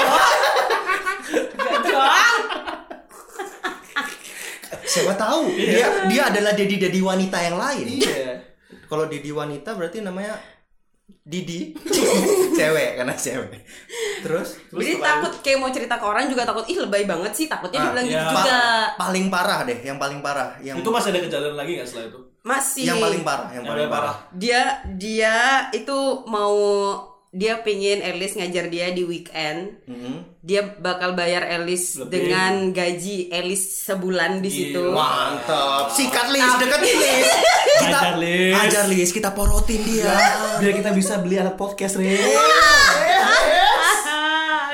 [1.56, 2.40] enggak dong
[4.84, 7.86] Siapa tahu dia dia adalah dedi dedi wanita yang lain.
[7.98, 8.44] Iya.
[8.84, 10.36] Kalau dedi wanita berarti namanya
[11.06, 11.72] Didi
[12.58, 13.64] cewek karena cewek.
[14.20, 17.80] Terus jadi takut kayak mau cerita ke orang juga takut ih lebay banget sih takutnya
[17.80, 18.28] Ah, dibilang gitu iya.
[18.30, 21.88] juga pa- paling parah deh, yang paling parah, yang Itu masih ada kejadian lagi nggak
[21.88, 22.20] setelah itu?
[22.42, 24.16] masih yang paling parah, yang Yang paling paling parah.
[24.34, 24.62] dia
[24.94, 25.36] dia
[25.72, 26.56] itu mau
[27.34, 30.38] dia pengen Elis ngajar dia di weekend Mhm.
[30.40, 32.14] dia bakal bayar Elis Lebih.
[32.14, 34.94] dengan gaji Elis sebulan di situ Gila.
[34.94, 35.90] Mantap.
[35.90, 37.30] Sikat Lis, deketin Lis.
[37.82, 38.54] Kita Ajar, Lis.
[38.56, 40.14] Ajar Lis, kita porotin dia.
[40.62, 42.22] Biar kita bisa beli alat podcast, Re.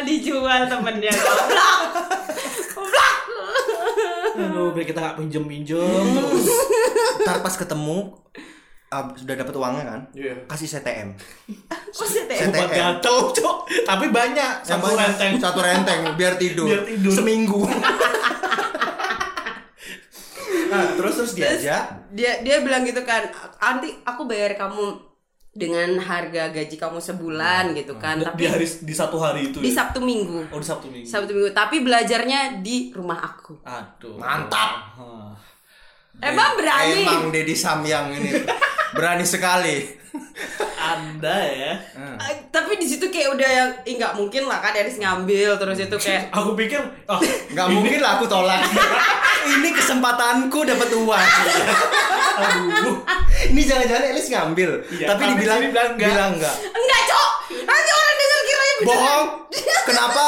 [0.01, 1.81] dijual temennya goblok
[2.73, 3.15] goblok
[4.39, 6.47] Aduh, biar kita nggak pinjem-pinjem terus.
[7.21, 8.15] Ntar pas ketemu
[8.89, 10.33] ah, sudah dapat uangnya kan Iya.
[10.45, 11.09] kasih CTM
[11.89, 12.05] Kok?
[12.05, 12.49] CTM.
[12.49, 13.57] Obat gatel, Cok.
[13.83, 14.51] Tapi banyak.
[14.59, 14.99] Yang Satu banyak.
[15.03, 15.33] renteng.
[15.37, 17.11] satu renteng biar tidur, Biar tidur.
[17.11, 17.61] seminggu
[20.69, 23.25] nah, terus terus diajak Dia dia bilang gitu kan,
[23.55, 24.97] nanti aku bayar kamu
[25.51, 28.17] dengan harga gaji kamu sebulan gitu kan.
[28.17, 29.59] Di Tapi hari di satu hari itu.
[29.59, 29.81] di ya?
[29.81, 30.45] Sabtu Minggu.
[30.47, 31.05] Oh, di Sabtu Minggu.
[31.05, 31.51] Sabtu Minggu.
[31.51, 33.57] Tapi belajarnya di rumah aku.
[33.61, 34.17] Aduh.
[34.17, 34.71] Mantap.
[34.95, 35.33] Hah.
[36.19, 37.01] Emang berani?
[37.01, 38.29] emang Dedi Samyang ini
[38.93, 39.99] berani sekali.
[40.79, 41.73] Anda ya.
[42.17, 45.59] Eh, tapi di situ kayak udah yang "Ih, nggak mungkin lah kan Eris ngambil.
[45.61, 47.19] Terus itu kayak Aku pikir oh,
[47.53, 48.63] nggak mungkin lah aku tolak.
[49.59, 51.27] Ini kesempatanku dapat uang.
[52.39, 52.97] Aduh.
[53.51, 54.69] ini jangan-jangan Elis ngambil.
[54.93, 56.09] Iya, tapi dibilang bilang enggak.
[56.11, 57.31] bilang enggak enggak cok.
[57.65, 59.25] Nanti orang denger kiranya bohong.
[59.89, 60.25] Kenapa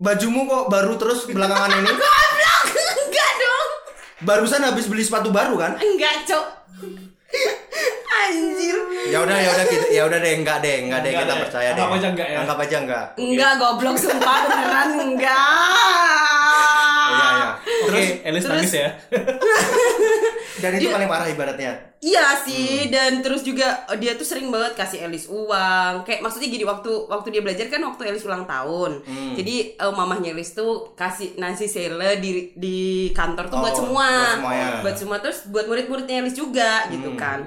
[0.00, 1.90] bajumu kok baru terus belakangan ini?
[1.94, 2.62] Goblok.
[3.06, 3.68] Enggak dong.
[4.24, 5.78] Barusan habis beli sepatu baru kan?
[5.78, 6.46] Enggak cok
[8.06, 8.76] anjir.
[9.10, 11.38] Ya udah ya udah kita ya udah deh enggak deh enggak deh kita deh.
[11.46, 11.82] percaya deh.
[11.82, 12.36] Anggap aja enggak ya?
[12.42, 13.06] anggap aja enggak.
[13.16, 15.46] Enggak goblok sumpah beneran enggak.
[17.06, 17.48] Iya iya.
[17.86, 18.88] Oke, terus Elis terus- nangis ya.
[20.62, 21.72] dan itu paling parah ibaratnya
[22.06, 26.06] Iya sih, dan terus juga eh, dia tuh sering banget kasih Elis uang.
[26.06, 29.02] Kayak maksudnya gini waktu waktu dia belajar kan waktu Elis ulang tahun.
[29.34, 32.78] Jadi eh, mamahnya Elis tuh kasih nasi sele di di
[33.10, 34.06] kantor tuh Oh, buat semua.
[34.06, 34.66] buat semuanya.
[34.86, 37.42] Buat semua terus buat murid-muridnya Elis juga gitu kan.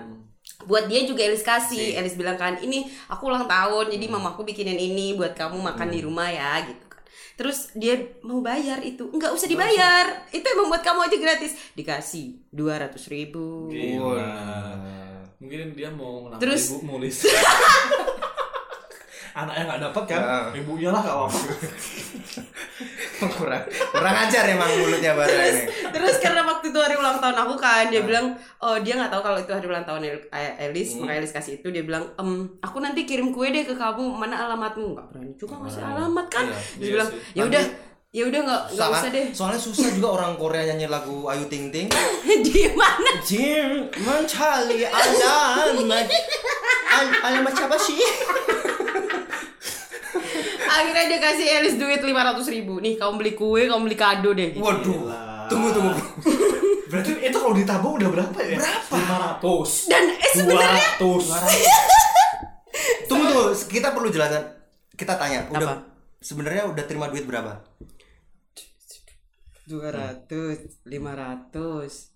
[0.68, 1.96] Buat dia juga Elis kasih.
[1.96, 6.04] Elis bilang kan, "Ini aku ulang tahun, jadi mamaku bikinin ini buat kamu makan di
[6.04, 6.84] rumah ya." gitu.
[7.40, 10.28] Terus dia mau bayar itu, nggak usah dibayar.
[10.28, 11.56] Itu emang buat kamu aja gratis.
[11.72, 13.72] Dikasih dua ratus ribu.
[13.72, 14.28] Gila.
[15.40, 17.24] Mungkin dia mau ngelamar Terus- ibu nulis.
[19.32, 20.20] Anaknya nggak dapat kan?
[20.20, 20.38] Ya.
[20.56, 21.40] Ibunya lah gak apa-apa.
[23.20, 27.56] kurang kurang ajar emang mulutnya bara ini Terus karena waktu itu hari ulang tahun aku
[27.56, 30.96] kan, dia bilang, oh dia nggak tahu kalau itu hari ulang tahun El- eh, Elis,
[30.96, 34.40] makanya Elis kasih itu dia bilang, em, aku nanti kirim kue deh ke kamu, mana
[34.40, 34.96] alamatmu?
[34.96, 36.46] Nggak berani juga ngasih alamat kan?
[36.48, 37.64] Iya, Dia iya bilang, ya udah,
[38.10, 39.26] ya udah nggak nggak usah deh.
[39.30, 41.86] soalnya susah juga orang Korea nyanyi lagu Ayu Ting Ting
[42.42, 43.12] Di mana?
[43.22, 46.08] Jim mencari alamat
[46.90, 48.00] Al- alamat siapa sih
[50.70, 52.78] Akhirnya dia kasih Elis duit lima ratus ribu.
[52.78, 54.54] Nih kamu beli kue, kamu beli kado deh.
[54.54, 54.62] Gitu.
[54.62, 55.22] waduh Gila.
[55.50, 55.94] tunggu tunggu
[56.90, 58.58] Berarti itu kalau ditabung udah berapa ya?
[58.58, 59.38] Berapa?
[59.46, 59.94] 500.
[59.94, 61.22] Dan eh sebenarnya 200.
[63.10, 64.44] tunggu tunggu kita perlu jelasan
[64.98, 65.76] kita tanya udah Apa?
[66.22, 67.62] sebenarnya udah terima duit berapa
[69.70, 72.10] dua ratus, lima ratus.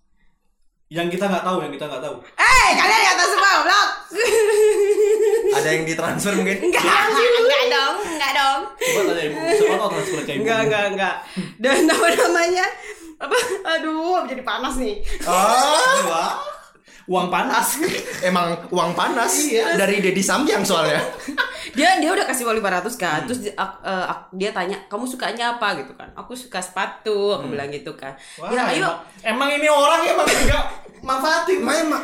[0.94, 2.16] Yang kita nggak tahu, yang kita nggak tahu.
[2.38, 3.88] Eh kalian yang tahu semua goblok.
[5.58, 8.60] ada yang ditransfer mungkin Enggak, enggak dong, enggak dong.
[8.74, 10.40] Coba tanya ibu, siapa tahu transfer ke ibu.
[10.42, 11.14] Enggak, enggak, enggak.
[11.58, 12.66] Dan nama namanya
[13.18, 13.36] apa?
[13.74, 14.94] Aduh, jadi panas nih.
[15.30, 16.34] oh
[17.04, 17.76] Uang panas.
[18.24, 21.04] emang uang panas dari Dedi Samyang soalnya
[21.76, 23.20] Dia dia udah kasih uang 500 kan.
[23.28, 26.08] Terus dia, ak- eh, ak- dia tanya, "Kamu sukanya apa?" gitu kan.
[26.14, 28.16] "Aku suka sepatu." Aku bilang gitu kan.
[28.40, 28.78] Wah, ya, ayo.
[28.78, 30.64] Emang, emang ini orang emang enggak
[31.04, 31.60] manfaatin.
[31.60, 32.02] memang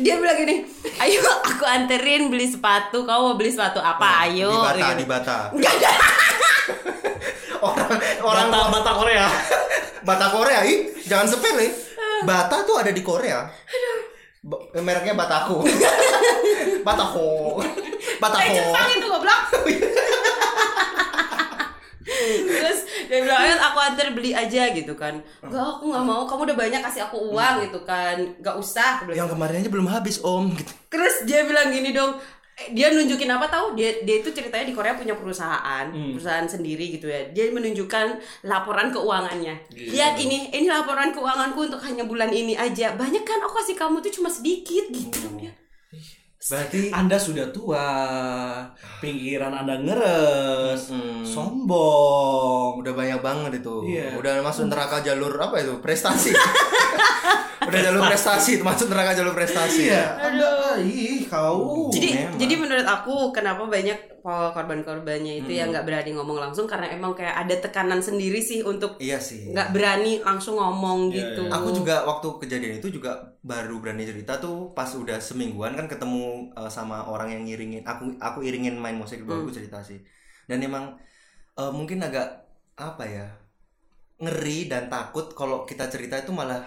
[0.00, 3.02] Dia bilang gini, "Ayo aku anterin beli sepatu.
[3.02, 4.26] Kamu mau beli sepatu apa?
[4.26, 4.98] Ayo." di Bata Gitu.
[4.98, 5.92] di Bata ada.
[7.62, 7.88] orang
[8.20, 9.26] orang Bata, bata Korea.
[10.00, 11.68] Bata Korea ih jangan sepele
[12.22, 13.44] Bata tuh ada di Korea
[14.40, 15.60] Ba- mereknya Batako
[16.80, 17.60] Batako
[18.22, 19.40] Batako Eh, Jepang itu goblok.
[22.10, 26.42] Terus dia bilang, ayo aku anter beli aja gitu kan Enggak, aku nggak mau, kamu
[26.50, 30.50] udah banyak kasih aku uang gitu kan Gak usah, yang kemarin aja belum habis om
[30.50, 32.18] gitu Terus dia bilang gini dong,
[32.56, 33.72] eh, dia nunjukin apa tahu?
[33.72, 37.30] Dia dia itu ceritanya di Korea punya perusahaan, perusahaan sendiri gitu ya.
[37.30, 38.06] Dia menunjukkan
[38.44, 39.54] laporan keuangannya.
[39.70, 42.92] Lihat ini, ini laporan keuanganku untuk hanya bulan ini aja.
[42.92, 45.52] Banyak kan aku kasih kamu tuh cuma sedikit gitu dong dia.
[46.40, 47.86] Berarti Anda sudah tua,
[48.98, 51.22] pikiran Anda ngeres, Mm.
[51.22, 52.80] sombong.
[52.80, 54.16] udah banyak banget itu Iya.
[54.16, 56.32] udah masuk neraka jalur apa itu prestasi
[57.60, 60.48] udah jalur prestasi itu masuk neraka jalur prestasi Iya, Anda
[60.80, 61.90] ih kau.
[61.90, 62.38] Jadi memang.
[62.38, 67.34] jadi menurut aku kenapa banyak korban-korbannya itu yang nggak berani ngomong langsung karena emang kayak
[67.42, 69.48] ada tekanan sendiri sih untuk iya sih.
[69.52, 71.40] nggak berani langsung ngomong Iya, gitu.
[71.48, 76.52] Aku juga waktu kejadian itu juga baru berani cerita tuh pas udah semingguan kan ketemu
[76.58, 77.82] uh, sama orang yang ngiringin.
[77.88, 79.98] Aku aku iringin main musik baru aku cerita sih.
[80.48, 80.84] Dan emang
[81.60, 82.26] uh, mungkin agak
[82.76, 83.26] apa ya
[84.20, 86.60] ngeri dan takut kalau kita cerita itu malah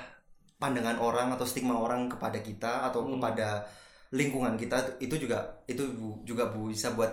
[0.62, 3.68] pandangan orang atau stigma orang kepada kita atau kepada
[4.14, 5.38] lingkungan kita itu juga
[5.70, 5.84] itu
[6.26, 7.12] juga bu- bisa buat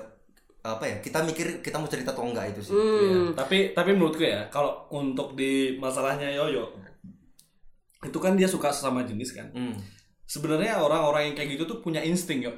[0.61, 2.73] apa ya kita mikir kita mau cerita atau enggak itu sih.
[2.73, 3.33] Hmm.
[3.33, 6.69] Tapi tapi menurutku ya, kalau untuk di masalahnya Yoyo
[8.01, 9.49] itu kan dia suka sesama jenis kan.
[9.51, 9.77] Hmm.
[10.25, 12.53] sebenarnya orang-orang yang kayak gitu tuh punya insting ya.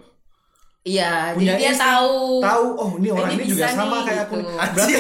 [0.83, 2.19] Iya, Punya jadi dia insting, tahu.
[2.39, 4.35] Tahu oh ini orang ini ini juga sama nih, kayak aku.
[4.35, 4.45] gitu.
[4.45, 4.59] nih.
[4.75, 4.95] Berarti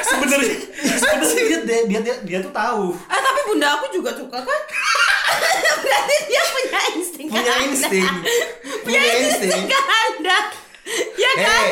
[0.00, 2.84] sebenarnya sebenarnya dia, dia dia dia dia tuh tahu.
[3.04, 4.60] Ah tapi bunda aku juga suka kan?
[5.82, 7.64] Berarti dia punya insting Punya Anda.
[7.66, 8.06] insting.
[8.06, 9.64] Punya Punya insting insting.
[9.66, 10.38] ke Anda.
[11.14, 11.46] Ya kan?
[11.46, 11.70] Hei,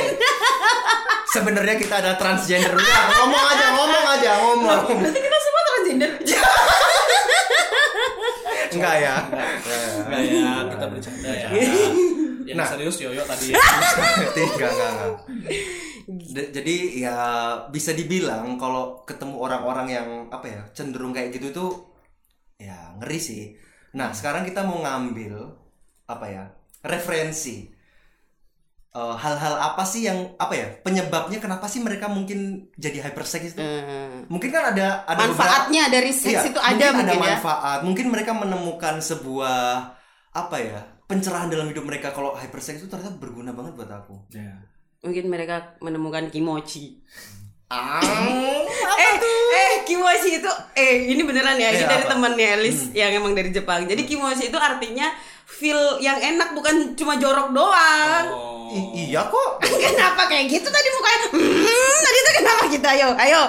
[1.28, 2.70] sebenarnya kita ada transgender.
[2.70, 4.80] Udah, ngomong aja, ngomong aja, ngomong.
[5.02, 6.10] Berarti kita semua transgender.
[8.68, 9.16] Enggak ya?
[10.06, 11.48] Enggak ya, kita bercanda ya.
[12.48, 12.64] Yang Nah.
[12.64, 13.60] serius Yoyo tadi ya.
[14.36, 15.12] Tidak, enggak, enggak.
[16.08, 17.16] D- jadi ya
[17.68, 21.70] bisa dibilang kalau ketemu orang-orang yang apa ya cenderung kayak gitu tuh
[22.56, 23.52] ya ngeri sih.
[23.92, 25.36] Nah sekarang kita mau ngambil
[26.08, 26.44] apa ya
[26.80, 27.68] referensi
[28.88, 33.60] Eh, hal-hal apa sih yang apa ya penyebabnya kenapa sih mereka mungkin jadi hypersex itu?
[33.60, 34.24] Hmm.
[34.26, 37.20] Mungkin kan ada ada Manfaatnya dari beberapa- seks Iya, itu ada mungkin mungkin, ada ya.
[37.36, 37.78] manfaat.
[37.84, 39.60] Mungkin mereka menemukan sebuah
[40.30, 44.24] apa ya pencerahan dalam hidup mereka kalau hypersex itu ternyata berguna banget buat aku.
[44.32, 44.56] Ya.
[44.98, 47.04] Mungkin mereka menemukan kimochi.
[47.68, 48.00] Ah,
[48.96, 49.14] eh,
[49.52, 52.16] eh kimochi itu eh ini beneran ya, ini Eh, dari apa?
[52.16, 53.84] temannya Elis yang emang dari Jepang.
[53.84, 55.12] Jadi kimochi itu artinya
[55.44, 58.24] feel yang enak bukan cuma jorok doang.
[58.32, 58.57] Oh.
[58.68, 59.50] I- iya kok.
[59.84, 61.18] Kenapa kayak gitu tadi mukanya?
[61.32, 62.86] Hmm, tadi itu kenapa gitu?
[62.86, 63.40] Ayo, ayo.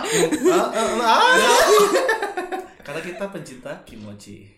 [0.50, 1.34] Ah, ah, ah.
[2.86, 4.50] Karena kita pencinta kimochi.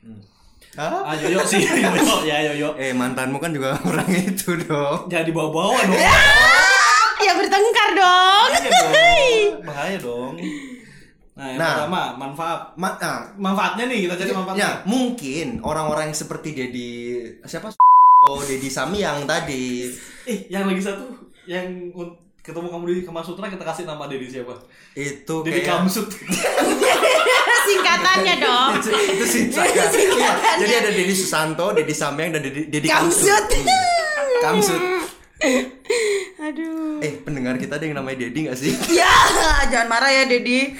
[0.73, 1.03] Ah?
[1.03, 2.69] Ah Yoyo sih, Yoyo ya Yoyo.
[2.79, 5.11] Eh mantanmu kan juga orang itu dong.
[5.11, 5.99] Jangan dibawa-bawa dong.
[7.21, 8.49] Ya bertengkar dong.
[8.49, 9.61] Bahaya dong.
[9.61, 10.33] Bahaya dong.
[11.31, 11.71] Nah, yang Nah.
[11.75, 12.59] pertama manfaat.
[12.75, 14.61] Ma ah, Manfaatnya nih kita cari manfaatnya.
[14.61, 16.91] ya mungkin orang-orang yang seperti Dedi
[17.43, 17.71] siapa?
[18.21, 19.89] Oh Dedi Samyang tadi.
[20.29, 21.09] Eh, yang lagi satu
[21.49, 21.89] yang
[22.45, 24.53] ketemu kamu di Kama Sutra kita kasih nama Dedi siapa?
[24.93, 26.05] Itu Dedi kayak Kamsut.
[27.65, 28.71] Singkatannya dong.
[28.77, 29.57] itu, itu.
[29.57, 30.31] Iya,
[30.61, 33.45] jadi ada Dedi Susanto, Dedi Samyang dan Dedi Dedi Kamsut.
[33.57, 34.37] Hmm.
[34.45, 35.00] Kamsut.
[36.41, 36.97] Aduh.
[36.99, 38.73] Eh pendengar kita ada yang namanya Dedi gak sih?
[38.93, 39.09] Ya,
[39.67, 40.73] jangan marah ya, Dedi.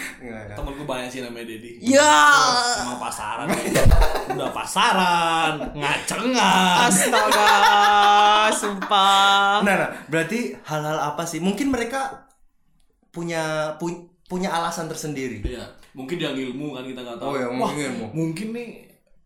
[0.52, 1.82] Temenku banyak sih namanya Dedi.
[1.82, 2.14] Ya.
[2.82, 3.46] Emang pasaran.
[3.50, 3.84] ya.
[4.32, 6.88] Udah pasaran, ngacengan.
[6.88, 7.50] Astaga,
[8.52, 9.62] sumpah.
[9.62, 11.38] Nah, nah, berarti hal-hal apa sih?
[11.38, 12.28] Mungkin mereka
[13.10, 15.44] punya pu- punya alasan tersendiri.
[15.44, 17.28] Iya, mungkin dia ilmu kan kita nggak tahu.
[17.28, 18.06] Oh ya, Wah, mungkin ilmu.
[18.14, 18.70] mungkin nih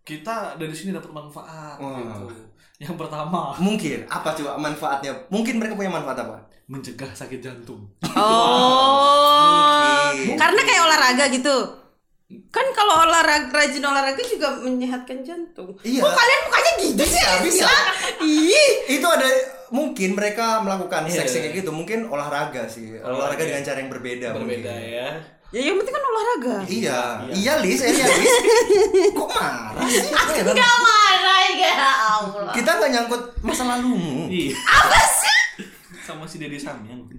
[0.01, 1.97] kita dari sini dapat manfaat Wah.
[1.97, 2.25] gitu.
[2.75, 5.11] Yang pertama, Mungkin apa coba manfaatnya?
[5.27, 6.37] Mungkin mereka punya manfaat apa?
[6.65, 7.87] mencegah sakit jantung.
[8.09, 10.33] Oh, Mungkin.
[10.33, 11.55] karena kayak olahraga gitu.
[12.49, 15.77] Kan kalau olahraga rajin olahraga juga menyehatkan jantung.
[15.85, 16.01] Iya.
[16.01, 17.21] Kok kalian mukanya gitu sih?
[17.21, 17.69] Bisa, bisa.
[18.19, 18.97] Ih.
[18.97, 19.29] Itu ada
[19.69, 21.21] mungkin mereka melakukan Iya.
[21.21, 22.97] seks kayak gitu, mungkin olahraga sih.
[22.97, 23.45] Olahraga, Olahraga.
[23.45, 24.27] dengan cara yang berbeda.
[24.33, 24.89] Berbeda mungkin.
[24.89, 25.09] ya.
[25.49, 26.57] Ya yang penting kan olahraga.
[26.65, 27.33] Iya, Iya.
[27.33, 28.33] iya Lis, eh, iya Lis.
[29.17, 30.03] Kok marah sih?
[30.09, 30.51] Heran.
[30.51, 31.71] Gak marah ya
[32.17, 32.51] Allah.
[32.51, 34.27] Kita nggak nyangkut masa lalumu.
[34.27, 34.51] Iya.
[34.57, 35.37] Apa sih?
[36.01, 37.01] Sama si Dedi Samyang.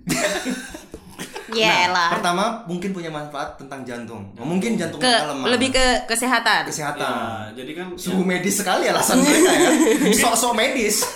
[1.46, 2.10] Ya lah.
[2.12, 4.18] Pertama mungkin punya manfaat tentang jantung.
[4.34, 5.46] Mungkin jantung Ke lemah.
[5.48, 6.66] lebih ke kesehatan.
[6.66, 7.54] kesehatan.
[7.54, 9.70] Ya, jadi kan Sungguh medis sekali alasan mereka ya.
[10.20, 11.06] Sok-sok medis.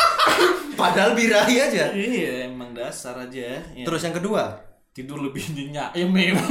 [0.72, 1.90] Padahal birahi aja.
[1.92, 3.58] Iya, emang dasar aja.
[3.74, 3.84] Ya.
[3.84, 4.54] Terus yang kedua,
[4.90, 5.90] tidur lebih nyenyak.
[5.92, 6.48] Ya memang.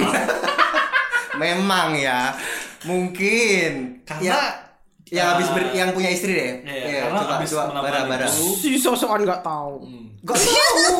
[1.36, 2.34] memang ya
[2.82, 4.40] mungkin Karena ya,
[5.06, 6.52] ya uh, habis ber- yang punya istri deh.
[6.64, 8.26] Iya, Iya, karena coba habis coba bara-bara.
[8.26, 9.74] itu, Si sosokan nggak tahu.
[9.82, 10.06] Hmm.
[10.22, 10.96] Gak tahu.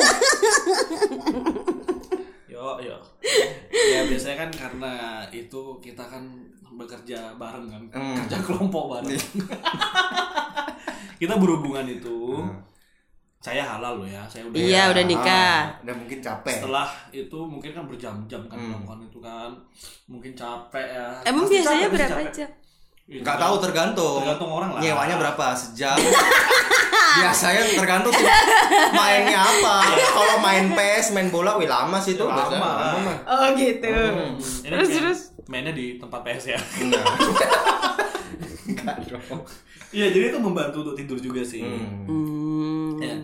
[2.50, 2.96] Yo, yo.
[3.72, 4.92] Ya biasanya kan karena
[5.30, 6.20] itu kita kan
[6.70, 8.16] bekerja bareng kan, Hmm.
[8.18, 9.16] kerja kelompok bareng.
[11.18, 12.18] kita berhubungan itu.
[12.38, 12.60] Hmm.
[13.40, 14.52] Saya halal loh ya, saya udah.
[14.54, 15.72] Iya, udah nikah.
[15.72, 16.60] Ah, udah mungkin capek.
[16.60, 18.68] Setelah itu mungkin kan berjam-jam kan Hmm.
[18.70, 19.50] melakukan itu kan,
[20.04, 21.08] mungkin capek ya.
[21.24, 22.28] Emang Pasti biasanya capek, berapa capek.
[22.30, 22.50] jam?
[23.08, 24.20] Iya, Gak tahu tergantung.
[24.20, 24.80] Tergantung orang lah.
[24.80, 25.96] Nyewanya berapa sejam?
[27.10, 28.22] Biasanya tergantung sih
[28.92, 29.76] mainnya apa.
[29.88, 32.22] Kalau main PES, main bola, wih lama sih itu.
[32.22, 32.38] Lama.
[32.38, 32.62] biasanya.
[32.62, 33.12] Lama.
[33.26, 33.88] Oh gitu.
[33.90, 34.36] Hmm.
[34.62, 35.20] Terus terus.
[35.48, 36.58] mainnya di tempat PS ya.
[36.78, 37.02] Enggak.
[38.68, 39.42] Enggak dong.
[39.90, 41.60] Iya, jadi itu membantu untuk tidur juga sih.
[41.60, 42.06] Hmm.
[42.06, 42.90] Hmm.
[42.98, 43.16] Ya,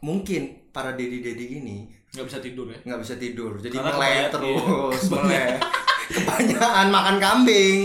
[0.00, 1.76] Mungkin para dedi-dedi ini
[2.10, 2.78] nggak bisa tidur ya.
[2.80, 4.62] nggak bisa tidur jadi Karena melek kebanyakan- terus
[5.00, 5.10] iya.
[5.10, 5.50] melek
[6.14, 7.78] kebanyakan makan kambing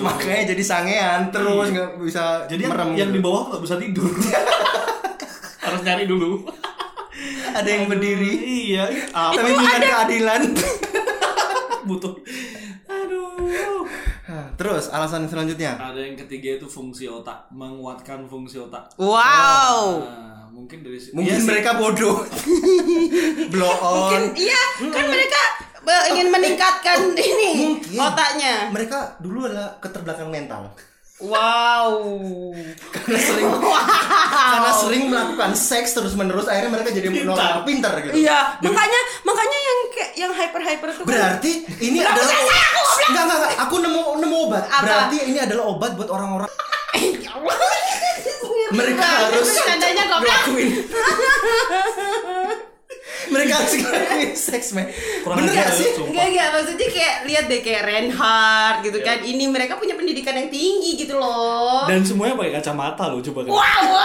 [0.00, 3.14] makanya jadi sangean terus nggak bisa Jadi yang, merem yang gitu.
[3.14, 4.10] di bawah nggak bisa tidur.
[5.62, 6.42] Harus nyari dulu.
[7.48, 8.32] ada yang berdiri
[8.68, 10.42] Iya, apa tapi bukan keadilan
[11.84, 12.14] butuh.
[14.58, 18.90] Terus alasan selanjutnya Ada yang ketiga itu fungsi otak, menguatkan fungsi otak.
[18.98, 20.02] Wow.
[20.02, 21.14] Nah, mungkin dari situ.
[21.14, 21.46] mungkin Iya sih.
[21.46, 22.26] mereka bodoh
[23.52, 25.40] blow on Mungkin iya, kan mereka
[25.80, 26.98] eh, ingin meningkatkan
[27.30, 27.96] ini Mungkin.
[27.96, 28.54] otaknya.
[28.68, 30.62] mereka dulu adalah keterbelakangan mental
[31.18, 31.98] Wow.
[32.94, 33.50] karena sering
[34.30, 38.22] karena sering melakukan seks terus menerus akhirnya mereka jadi orang pintar gitu.
[38.22, 41.52] Iya, makanya makanya yang kayak yang hyper hyper tuh kan Berarti
[41.82, 42.22] ini adalah
[43.08, 44.64] enggak, enggak, enggak, aku nemu nemu obat.
[44.66, 44.82] Apa?
[44.82, 46.48] Berarti ini adalah obat buat orang-orang
[46.98, 47.32] Ya
[48.70, 50.68] mereka Nah, harus ngelakuin.
[53.28, 54.88] mereka harus ngelakuin seks, men.
[55.20, 55.88] Kurang Bener gak sih?
[55.94, 59.20] Enggak enggak maksudnya kayak lihat deh kayak Reinhardt gitu kan.
[59.20, 61.88] Ini mereka punya pendidikan yang tinggi gitu loh.
[61.88, 63.52] Dan semuanya pakai kacamata loh coba kan.
[63.52, 64.04] Wow.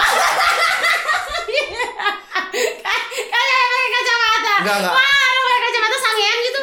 [3.26, 4.54] Kalian pakai kacamata.
[4.60, 4.94] Enggak, enggak.
[4.94, 6.60] Wah, orang pakai kacamata sangean gitu.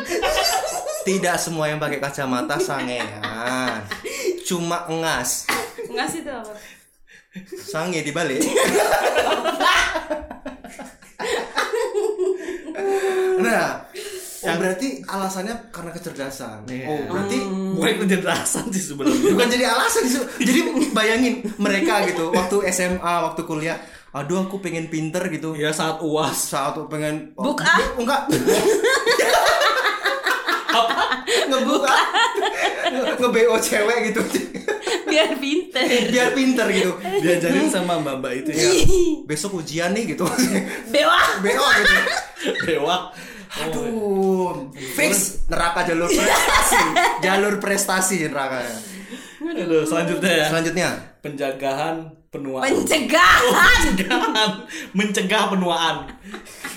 [1.01, 3.81] Tidak semua yang pakai kacamata sangean.
[4.45, 5.49] Cuma engas.
[5.89, 6.53] Ngasih tuh apa?
[7.63, 8.43] Sange dibalik.
[13.41, 13.87] nah,
[14.43, 16.67] oh, berarti alasannya karena kecerdasan.
[16.67, 16.85] Iya.
[16.91, 17.37] Oh, berarti
[17.71, 19.31] Bukan kecerdasan sih sebenarnya.
[19.31, 20.19] bukan jadi alasan sih.
[20.43, 20.59] Jadi
[20.91, 23.79] bayangin mereka gitu waktu SMA, waktu kuliah,
[24.11, 25.55] aduh aku pengen pinter gitu.
[25.55, 26.35] ya saat uas.
[26.51, 27.79] Saat pengen oh, Buk ah.
[27.79, 28.21] bu- enggak.
[31.61, 31.95] Ngebuka
[33.21, 34.21] nge-BO cewek gitu.
[35.05, 35.83] Biar pinter.
[36.09, 36.91] Biar pinter gitu.
[37.21, 38.69] Diajarin sama mbak-mbak itu ya.
[39.27, 40.25] Besok ujian nih gitu.
[40.89, 41.19] Dewa.
[41.43, 41.95] BO gitu.
[42.65, 43.11] Dewa.
[43.51, 46.81] Aduh, fix neraka jalur prestasi,
[47.19, 48.63] jalur prestasi neraka.
[49.43, 50.45] Aduh, selanjutnya ya.
[50.47, 50.89] Selanjutnya,
[51.19, 51.95] Penjagaan
[52.31, 52.63] penuaan.
[52.71, 53.43] Pencegahan.
[53.91, 54.51] Pencegahan
[54.95, 55.95] mencegah penuaan.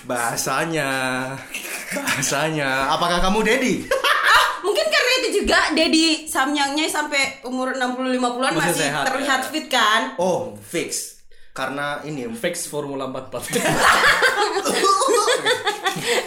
[0.04, 0.90] bahasanya,
[1.94, 2.90] bahasanya.
[2.90, 3.74] Apakah kamu Dedi?
[4.64, 9.48] Mungkin karena itu juga Dedi Samyangnya sampai umur 60 50-an Masih masih sehat, terlihat ya.
[9.52, 10.00] fit kan?
[10.16, 11.13] Oh, fix.
[11.54, 13.62] Karena ini Fix Formula 44.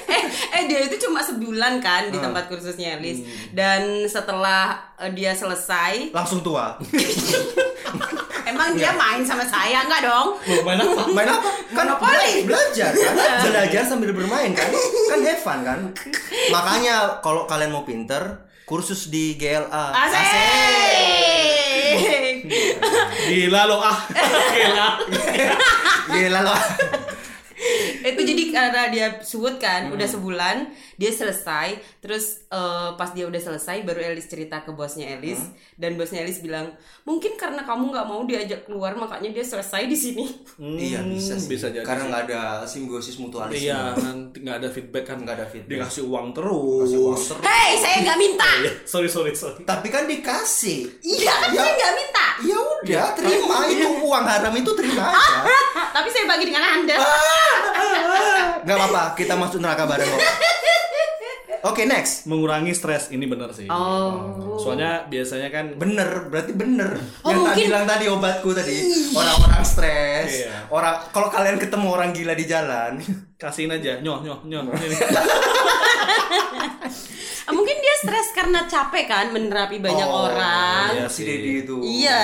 [0.08, 2.10] eh eh dia itu cuma sebulan kan Ah.
[2.10, 3.28] di tempat kursusnya Elis Hmm.
[3.52, 6.80] dan setelah eh, dia selesai langsung tua.
[8.50, 11.04] emang dia main sama saya enggak dong Loh, main apa?
[11.12, 11.50] Main apa?
[11.76, 12.48] Kan Monopoli.
[12.48, 13.14] belajar kan?
[13.46, 14.72] Belajar sambil bermain kan?
[15.10, 15.80] Kan have fun kan?
[16.48, 18.24] Makanya kalau kalian mau pinter,
[18.64, 19.92] kursus di GLA.
[19.92, 20.24] asik
[23.28, 23.98] Gila lo ah.
[24.56, 24.88] Gila.
[26.08, 26.60] GLA loh.
[28.04, 29.58] Itu jadi karena dia Hmm.
[29.58, 30.58] kan udah sebulan
[30.94, 35.54] dia selesai terus eh, pas dia udah selesai baru Elis cerita ke bosnya Elis Hmm.
[35.76, 36.72] dan bosnya Elis bilang
[37.04, 40.26] mungkin karena kamu nggak mau diajak keluar makanya dia selesai di sini
[40.78, 41.48] iya bisa sih.
[41.48, 43.64] bisa jadi Karena nggak ada simbiosis mutualisme.
[43.64, 45.18] Iya, nanti nggak ada feedback kan.
[45.18, 45.78] Nggak ada feedback.
[45.80, 46.88] Dikasih uang terus.
[46.88, 47.44] Kasih uang terus.
[47.44, 49.64] hei saya nggak minta Iya, sorry sorry sorry.
[49.64, 50.80] Tapi kan dikasih.
[51.02, 55.42] iya saya nggak minta Ya udah, terima itu uang haram itu terima aja.
[55.96, 57.57] tapi saya bagi dengan anda Ah.
[58.68, 60.22] Gak apa-apa, kita masuk neraka bareng kok.
[61.66, 62.24] Oke, next.
[62.26, 63.66] Mengurangi stres ini bener sih.
[63.66, 66.96] oh Soalnya biasanya kan Bener, berarti bener.
[67.22, 68.78] Oh, Yang tadi mungkin- bilang tadi obatku tadi,
[69.12, 70.30] orang-orang stres.
[70.38, 70.68] Iya.
[70.68, 72.92] Orang kalau kalian ketemu orang gila di jalan,
[73.42, 74.64] kasihin aja, nyoh nyoh nyoh.
[77.42, 81.24] Ah, mungkin dia stres karena capek kan menerapi banyak Oh, orang iya si.
[81.24, 81.80] Dedi itu.
[81.80, 82.24] iya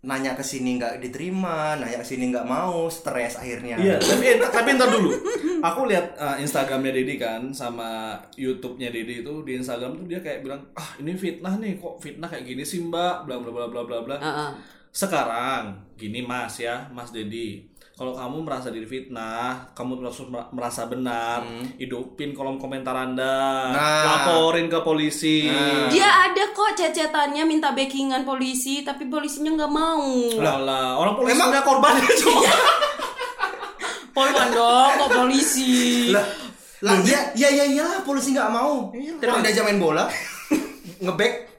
[0.00, 3.76] Nanya ke sini nggak diterima, nanya ke sini nggak mau, stres akhirnya.
[3.76, 5.12] Iya, tapi tapi ntar dulu.
[5.60, 10.40] Aku lihat uh, Instagramnya Dedi kan sama YouTube-nya Dedi itu di Instagram tuh dia kayak
[10.40, 13.82] bilang, "Ah, ini fitnah nih, kok fitnah kayak gini sih, Mbak?" bla bla bla bla
[13.84, 14.16] bla bla.
[14.16, 14.50] Heeh.
[14.90, 17.69] Sekarang gini Mas ya, Mas Dedi.
[18.00, 20.24] Kalau kamu merasa diri fitnah, kamu merasa,
[20.56, 21.44] merasa benar,
[21.76, 24.24] hidupin kolom komentar Anda, Nah.
[24.24, 25.44] laporin ke polisi.
[25.44, 25.92] Nah.
[25.92, 31.36] dia ada kok cecetannya minta backingan polisi tapi polisinya nggak mau Lah, lah, orang polisi
[31.36, 31.92] punya korban
[32.24, 32.48] cuma
[34.10, 36.24] polwan dong kok polisi Lah,
[36.80, 38.96] lah ya, ya ya iyalah polisi nggak mau.
[38.96, 40.08] Orang diajak main bola,
[41.04, 41.52] ngeback.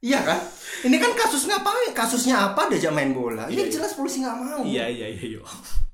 [0.00, 0.40] Iya kan?
[0.84, 1.90] Ini kan kasus ngapain?
[1.90, 3.48] Kasusnya apa diajak main bola?
[3.48, 4.60] Ini jelas polisi nggak mau.
[4.62, 5.42] Iya iya iya yo.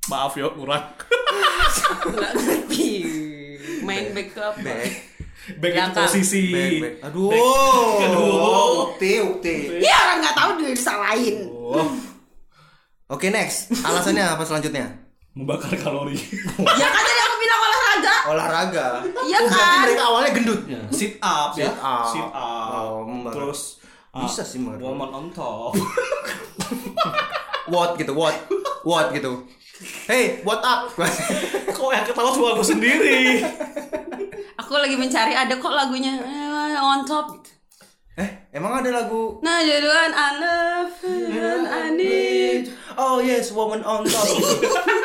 [0.06, 0.82] Maaf yo kurang.
[2.04, 2.90] nggak ngerti
[3.80, 4.90] main back ke apa Back,
[5.56, 6.42] Back itu posisi.
[6.48, 6.94] back, back.
[7.06, 7.30] Aduh.
[8.02, 8.28] Aduh.
[8.84, 9.54] Ukti, ukti.
[9.78, 11.86] ya orang nggak tahu dia disalahin Oh,
[13.08, 13.70] Oke next.
[13.76, 14.90] Alasannya apa selanjutnya?
[15.30, 16.18] membakar kalori.
[16.58, 18.86] ya kan tadi aku bilang olahraga Olahraga.
[19.22, 19.80] Iya Oh, berarti kan?
[19.80, 20.60] mereka awalnya gendut.
[20.90, 21.70] Sit up ya.
[21.70, 22.04] Sit up.
[22.10, 22.68] Sit up.
[22.68, 23.34] Oh, membakar.
[23.38, 23.79] Terus
[24.10, 24.90] Bisa sih membakar.
[24.90, 25.74] Woman on top.
[27.72, 28.34] What gitu, what,
[28.82, 29.46] what gitu.
[30.10, 30.90] Hey, what up?
[31.78, 33.38] Kok yang ketawa cuma aku sendiri.
[34.70, 37.42] aku lagi mencari ada kok lagunya eh, on top
[38.14, 43.80] eh, emang ada lagu nah jadi kan I love and I need Oh yes, woman
[43.80, 44.28] on top.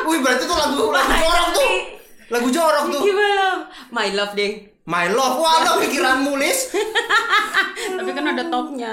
[0.04, 1.70] Wih, berarti tuh lagu lagu jorok tuh.
[2.28, 3.02] Lagu jorok tuh.
[3.08, 3.46] gimana
[3.88, 5.42] my love deng My love.
[5.42, 6.70] Wah, lo pikiranmu, Lis.
[7.98, 8.92] tapi kan ada topnya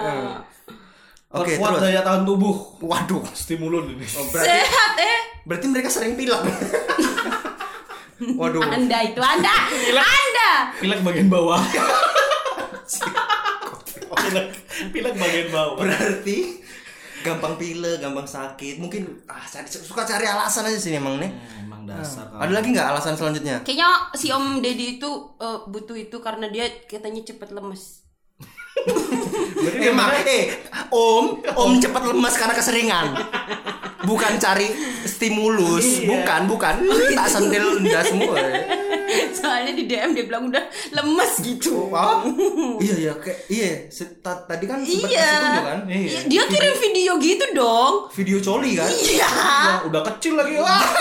[1.33, 1.89] Oke, Perkuat terus.
[1.89, 2.77] daya tahan tubuh.
[2.81, 3.25] Waduh.
[3.33, 4.05] Stimulun ini.
[4.17, 5.17] Oh, berarti Sehat eh.
[5.49, 6.37] berarti mereka sering pilek.
[8.41, 8.61] Waduh.
[8.61, 9.55] Anda itu Anda.
[9.97, 10.51] Anda.
[10.77, 11.57] Pilek bagian bawah.
[14.21, 14.47] pilek,
[14.93, 15.81] pilek bagian bawah.
[15.81, 16.61] Berarti
[17.23, 18.77] gampang pilek, gampang sakit.
[18.77, 21.31] Mungkin ah cari, suka cari alasan aja sih emang nih.
[21.31, 22.27] Eh, Emang dasar.
[22.35, 23.63] Ada lagi nggak alasan selanjutnya?
[23.63, 28.03] Kayaknya si Om Deddy itu eh, butuh itu karena dia katanya cepet lemes.
[29.79, 30.59] Emang eh
[30.89, 33.05] Om, Om cepat lemas karena keseringan.
[34.03, 34.67] Bukan cari
[35.07, 36.11] stimulus, Iya.
[36.11, 36.75] bukan, bukan.
[37.15, 38.35] Tak sendel udah semua.
[39.33, 41.87] Soalnya di DM dia bilang udah lemes gitu.
[41.87, 42.21] Oh,
[42.77, 45.33] iya iya kayak iya se- ta- tadi kan sempat Iya.
[45.59, 45.79] kan?
[45.85, 46.19] Iya.
[46.25, 47.93] Dia kirim video gitu dong.
[48.11, 48.87] Video coli kan?
[48.87, 49.29] Iya.
[49.29, 50.55] Wah, udah kecil lagi.
[50.55, 50.81] Wah.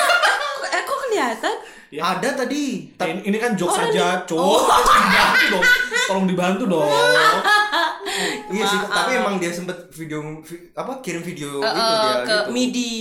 [0.65, 1.57] Eh kok kelihatan?
[1.93, 2.01] Ya.
[2.11, 2.89] Ada tadi.
[2.89, 4.61] Eh, ini, ini kan jokes Oh, aja, cowok.
[4.65, 5.65] Dibantu dong.
[6.09, 6.89] Tolong dibantu dong.
[8.49, 12.15] Iya sih, tapi emang dia sempet video vi- apa kirim video Eh, itu eh, dia
[12.23, 12.51] ke gitu.
[12.51, 12.93] Midi.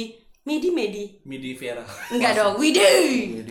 [0.41, 1.21] Midi Medi.
[1.21, 1.85] Midi Vera.
[2.09, 2.81] Enggak dong, Widi.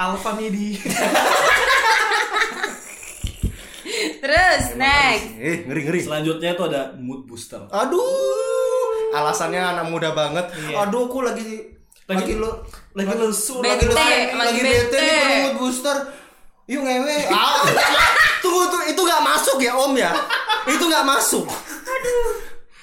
[0.00, 0.80] Alpha Midi.
[4.16, 5.26] Terus next.
[5.36, 6.00] eh ngeri ngeri.
[6.02, 7.60] Selanjutnya itu ada mood booster.
[7.68, 10.50] Aduh, alasannya anak muda banget.
[10.56, 10.82] Iya.
[10.82, 11.68] Aduh, aku lagi
[12.04, 14.98] lagi, Lagi- lo Lagi lesu, Bete, lagi lagi, lagi bete bete.
[14.98, 15.96] nih perlu mood booster.
[16.64, 17.16] Yuk ngewe.
[17.28, 17.60] Ah,
[18.40, 20.10] tunggu tuh itu nggak masuk ya Om ya?
[20.64, 21.44] Itu nggak masuk.
[21.84, 22.28] Aduh.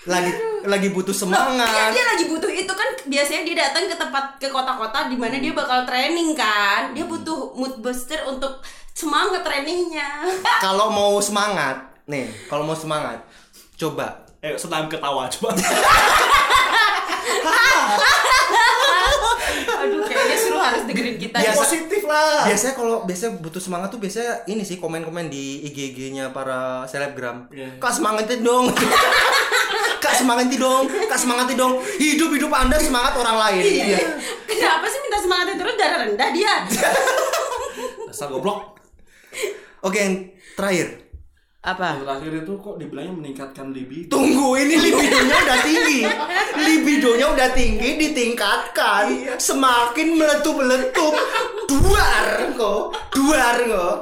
[0.06, 0.32] Lagi
[0.64, 1.90] lagi butuh Iya, semangat.
[1.92, 5.52] dia lagi butuh itu kan biasanya dia datang ke tempat ke kota-kota di mana dia
[5.52, 6.92] bakal training kan.
[6.92, 10.26] Dia butuh mood booster untuk semangat trainingnya.
[10.64, 13.22] Kalau mau semangat, nih, kalau mau semangat,
[13.76, 15.54] coba Eh, senam ketawa coba.
[19.74, 21.38] Aduh, kayaknya seru harus dengerin kita.
[21.38, 22.46] Biasa- Positif lah.
[22.46, 27.50] biasanya kalau biasanya butuh semangat tuh biasanya ini sih komen-komen di IG-nya para selebgram.
[27.50, 27.78] Iya.
[27.78, 28.70] Kak semangatin dong.
[30.02, 30.90] Kak semangatin dong.
[31.06, 31.74] Kak semangatin dong.
[32.02, 33.62] Hidup hidup Anda semangat orang lain.
[33.62, 34.00] Iya.
[34.50, 36.54] Kenapa sih minta semangatnya terus darah rendah dia?
[38.10, 38.82] Dasar goblok.
[39.86, 40.16] Oke, yang
[40.58, 41.02] terakhir.
[41.62, 41.94] Apa?
[41.94, 44.18] Yang terakhir itu kok dibilangnya meningkatkan libido.
[44.18, 46.00] Tunggu, ini libidonya udah tinggi.
[46.66, 49.06] Libidonya udah tinggi ditingkatkan.
[49.38, 51.14] Semakin meletup-meletup.
[51.70, 52.84] Duar kok.
[53.14, 53.98] Duar kok.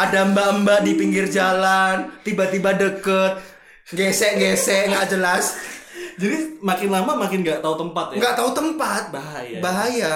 [0.00, 3.36] Ada mbak-mbak di pinggir jalan, tiba-tiba deket,
[3.90, 5.58] gesek-gesek nggak jelas,
[6.14, 8.18] Jadi makin lama makin nggak tahu tempat ya.
[8.20, 9.02] nggak tahu tempat.
[9.08, 9.58] Bahaya.
[9.58, 10.14] Bahaya.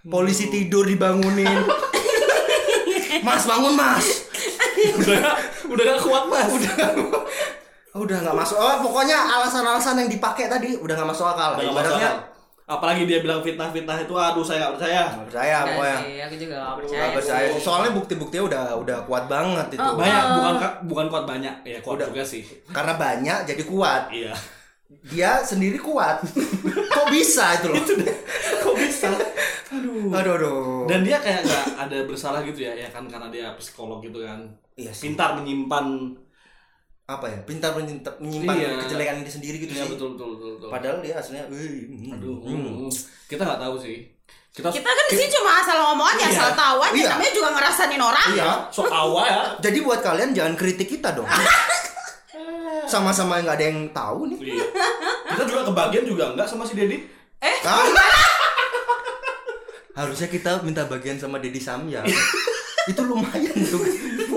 [0.00, 1.60] Polisi tidur dibangunin.
[3.26, 4.06] Mas bangun mas.
[4.96, 5.36] udah gak,
[5.68, 6.48] udah gak kuat mas.
[6.56, 6.88] udah
[7.90, 12.29] udah nggak masuk oh pokoknya alasan-alasan yang dipakai tadi udah nggak masuk akal ibaratnya.
[12.70, 15.02] Apalagi dia bilang fitnah-fitnah itu, aduh saya nggak percaya.
[15.10, 16.98] nggak percaya pokoknya aku juga gak percaya.
[17.00, 17.60] nggak percaya sih.
[17.60, 20.34] soalnya bukti-buktinya udah udah kuat banget itu Oh, Banyak, Oh.
[20.38, 20.54] bukan
[20.86, 21.54] bukan kuat banyak.
[21.64, 22.06] Ya kuat Udah.
[22.08, 22.42] juga sih.
[22.68, 24.32] karena banyak jadi kuat Iya.
[25.02, 26.22] dia sendiri kuat
[26.94, 27.82] kok bisa itu loh
[28.60, 29.10] Kok bisa?
[29.70, 30.10] Aduh.
[30.10, 33.98] aduh aduh Dan dia kayak nggak ada bersalah gitu ya, ya kan karena dia psikolog
[33.98, 34.46] gitu kan.
[34.74, 35.08] Iya sih.
[35.08, 36.14] Pintar menyimpan.
[37.10, 38.68] Apa ya pintar menyimpan, menyimpan Iya.
[38.80, 40.50] kejelekan dia sendiri gitu Iya sih betul betul betul.
[40.54, 40.68] betul.
[40.70, 42.62] padahal dia aslinya wih, hmm, Aduh, hmm.
[42.86, 42.90] hmm.
[43.26, 43.98] kita nggak tahu sih.
[44.50, 46.30] Kita, Kita kan di sini cuma asal ngomong aja, Iya.
[46.32, 46.94] asal tahu aja.
[46.94, 47.08] Iya.
[47.12, 48.28] Namanya juga ngerasain orang.
[48.30, 49.42] iya sok awal ya.
[49.58, 51.26] jadi buat kalian jangan kritik kita dong
[52.86, 54.64] sama-sama nggak ada yang tahu nih Iya.
[55.30, 56.98] Kita juga kebagian juga enggak sama si Dedi.
[57.40, 57.56] Eh?
[59.92, 62.02] Harusnya kita minta bagian sama Dedi Samya.
[62.88, 63.82] itu lumayan tuh.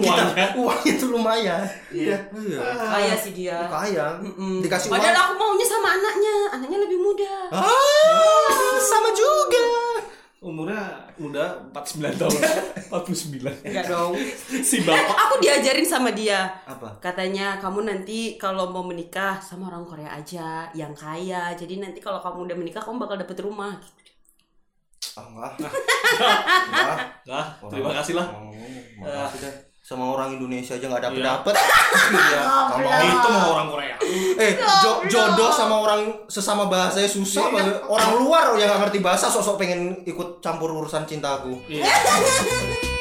[0.03, 0.47] Uangnya.
[0.59, 1.63] Uangnya tuh lumayan.
[1.89, 2.17] Iya.
[2.29, 2.59] Iya.
[2.91, 3.57] kaya sih dia.
[3.67, 4.19] Kaya.
[4.59, 4.99] Dikasih uang.
[4.99, 7.35] Padahal aku maunya sama anaknya, anaknya lebih muda.
[7.51, 9.63] Ah, sama juga.
[10.43, 12.35] Umurnya udah 49 tahun.
[12.91, 13.47] 49.
[13.63, 14.11] Enggak dong.
[14.59, 15.15] si Eh, bapak.
[15.15, 16.51] aku diajarin sama dia.
[16.67, 16.99] Apa?
[16.99, 21.55] Katanya kamu nanti kalau mau menikah sama orang Korea aja yang kaya.
[21.55, 23.79] Jadi nanti kalau kamu udah menikah kamu bakal dapet rumah.
[25.15, 25.51] Ah, enggak.
[25.63, 26.97] Enggak.
[27.23, 28.27] Nah, terima kasih lah.
[28.35, 28.51] Oh,
[28.99, 29.53] makasih dah.
[29.83, 31.55] Sama orang Indonesia aja nggak dapet dapet.
[31.59, 32.41] Iya.
[32.71, 33.95] Sama Itu mau orang Korea.
[34.39, 37.51] Eh, jo- jodoh sama orang sesama bahasanya susah.
[37.51, 37.83] Iya.
[37.83, 41.59] Orang luar yang nggak ngerti bahasa sosok pengen ikut campur urusan cintaku.
[41.67, 41.83] Iya.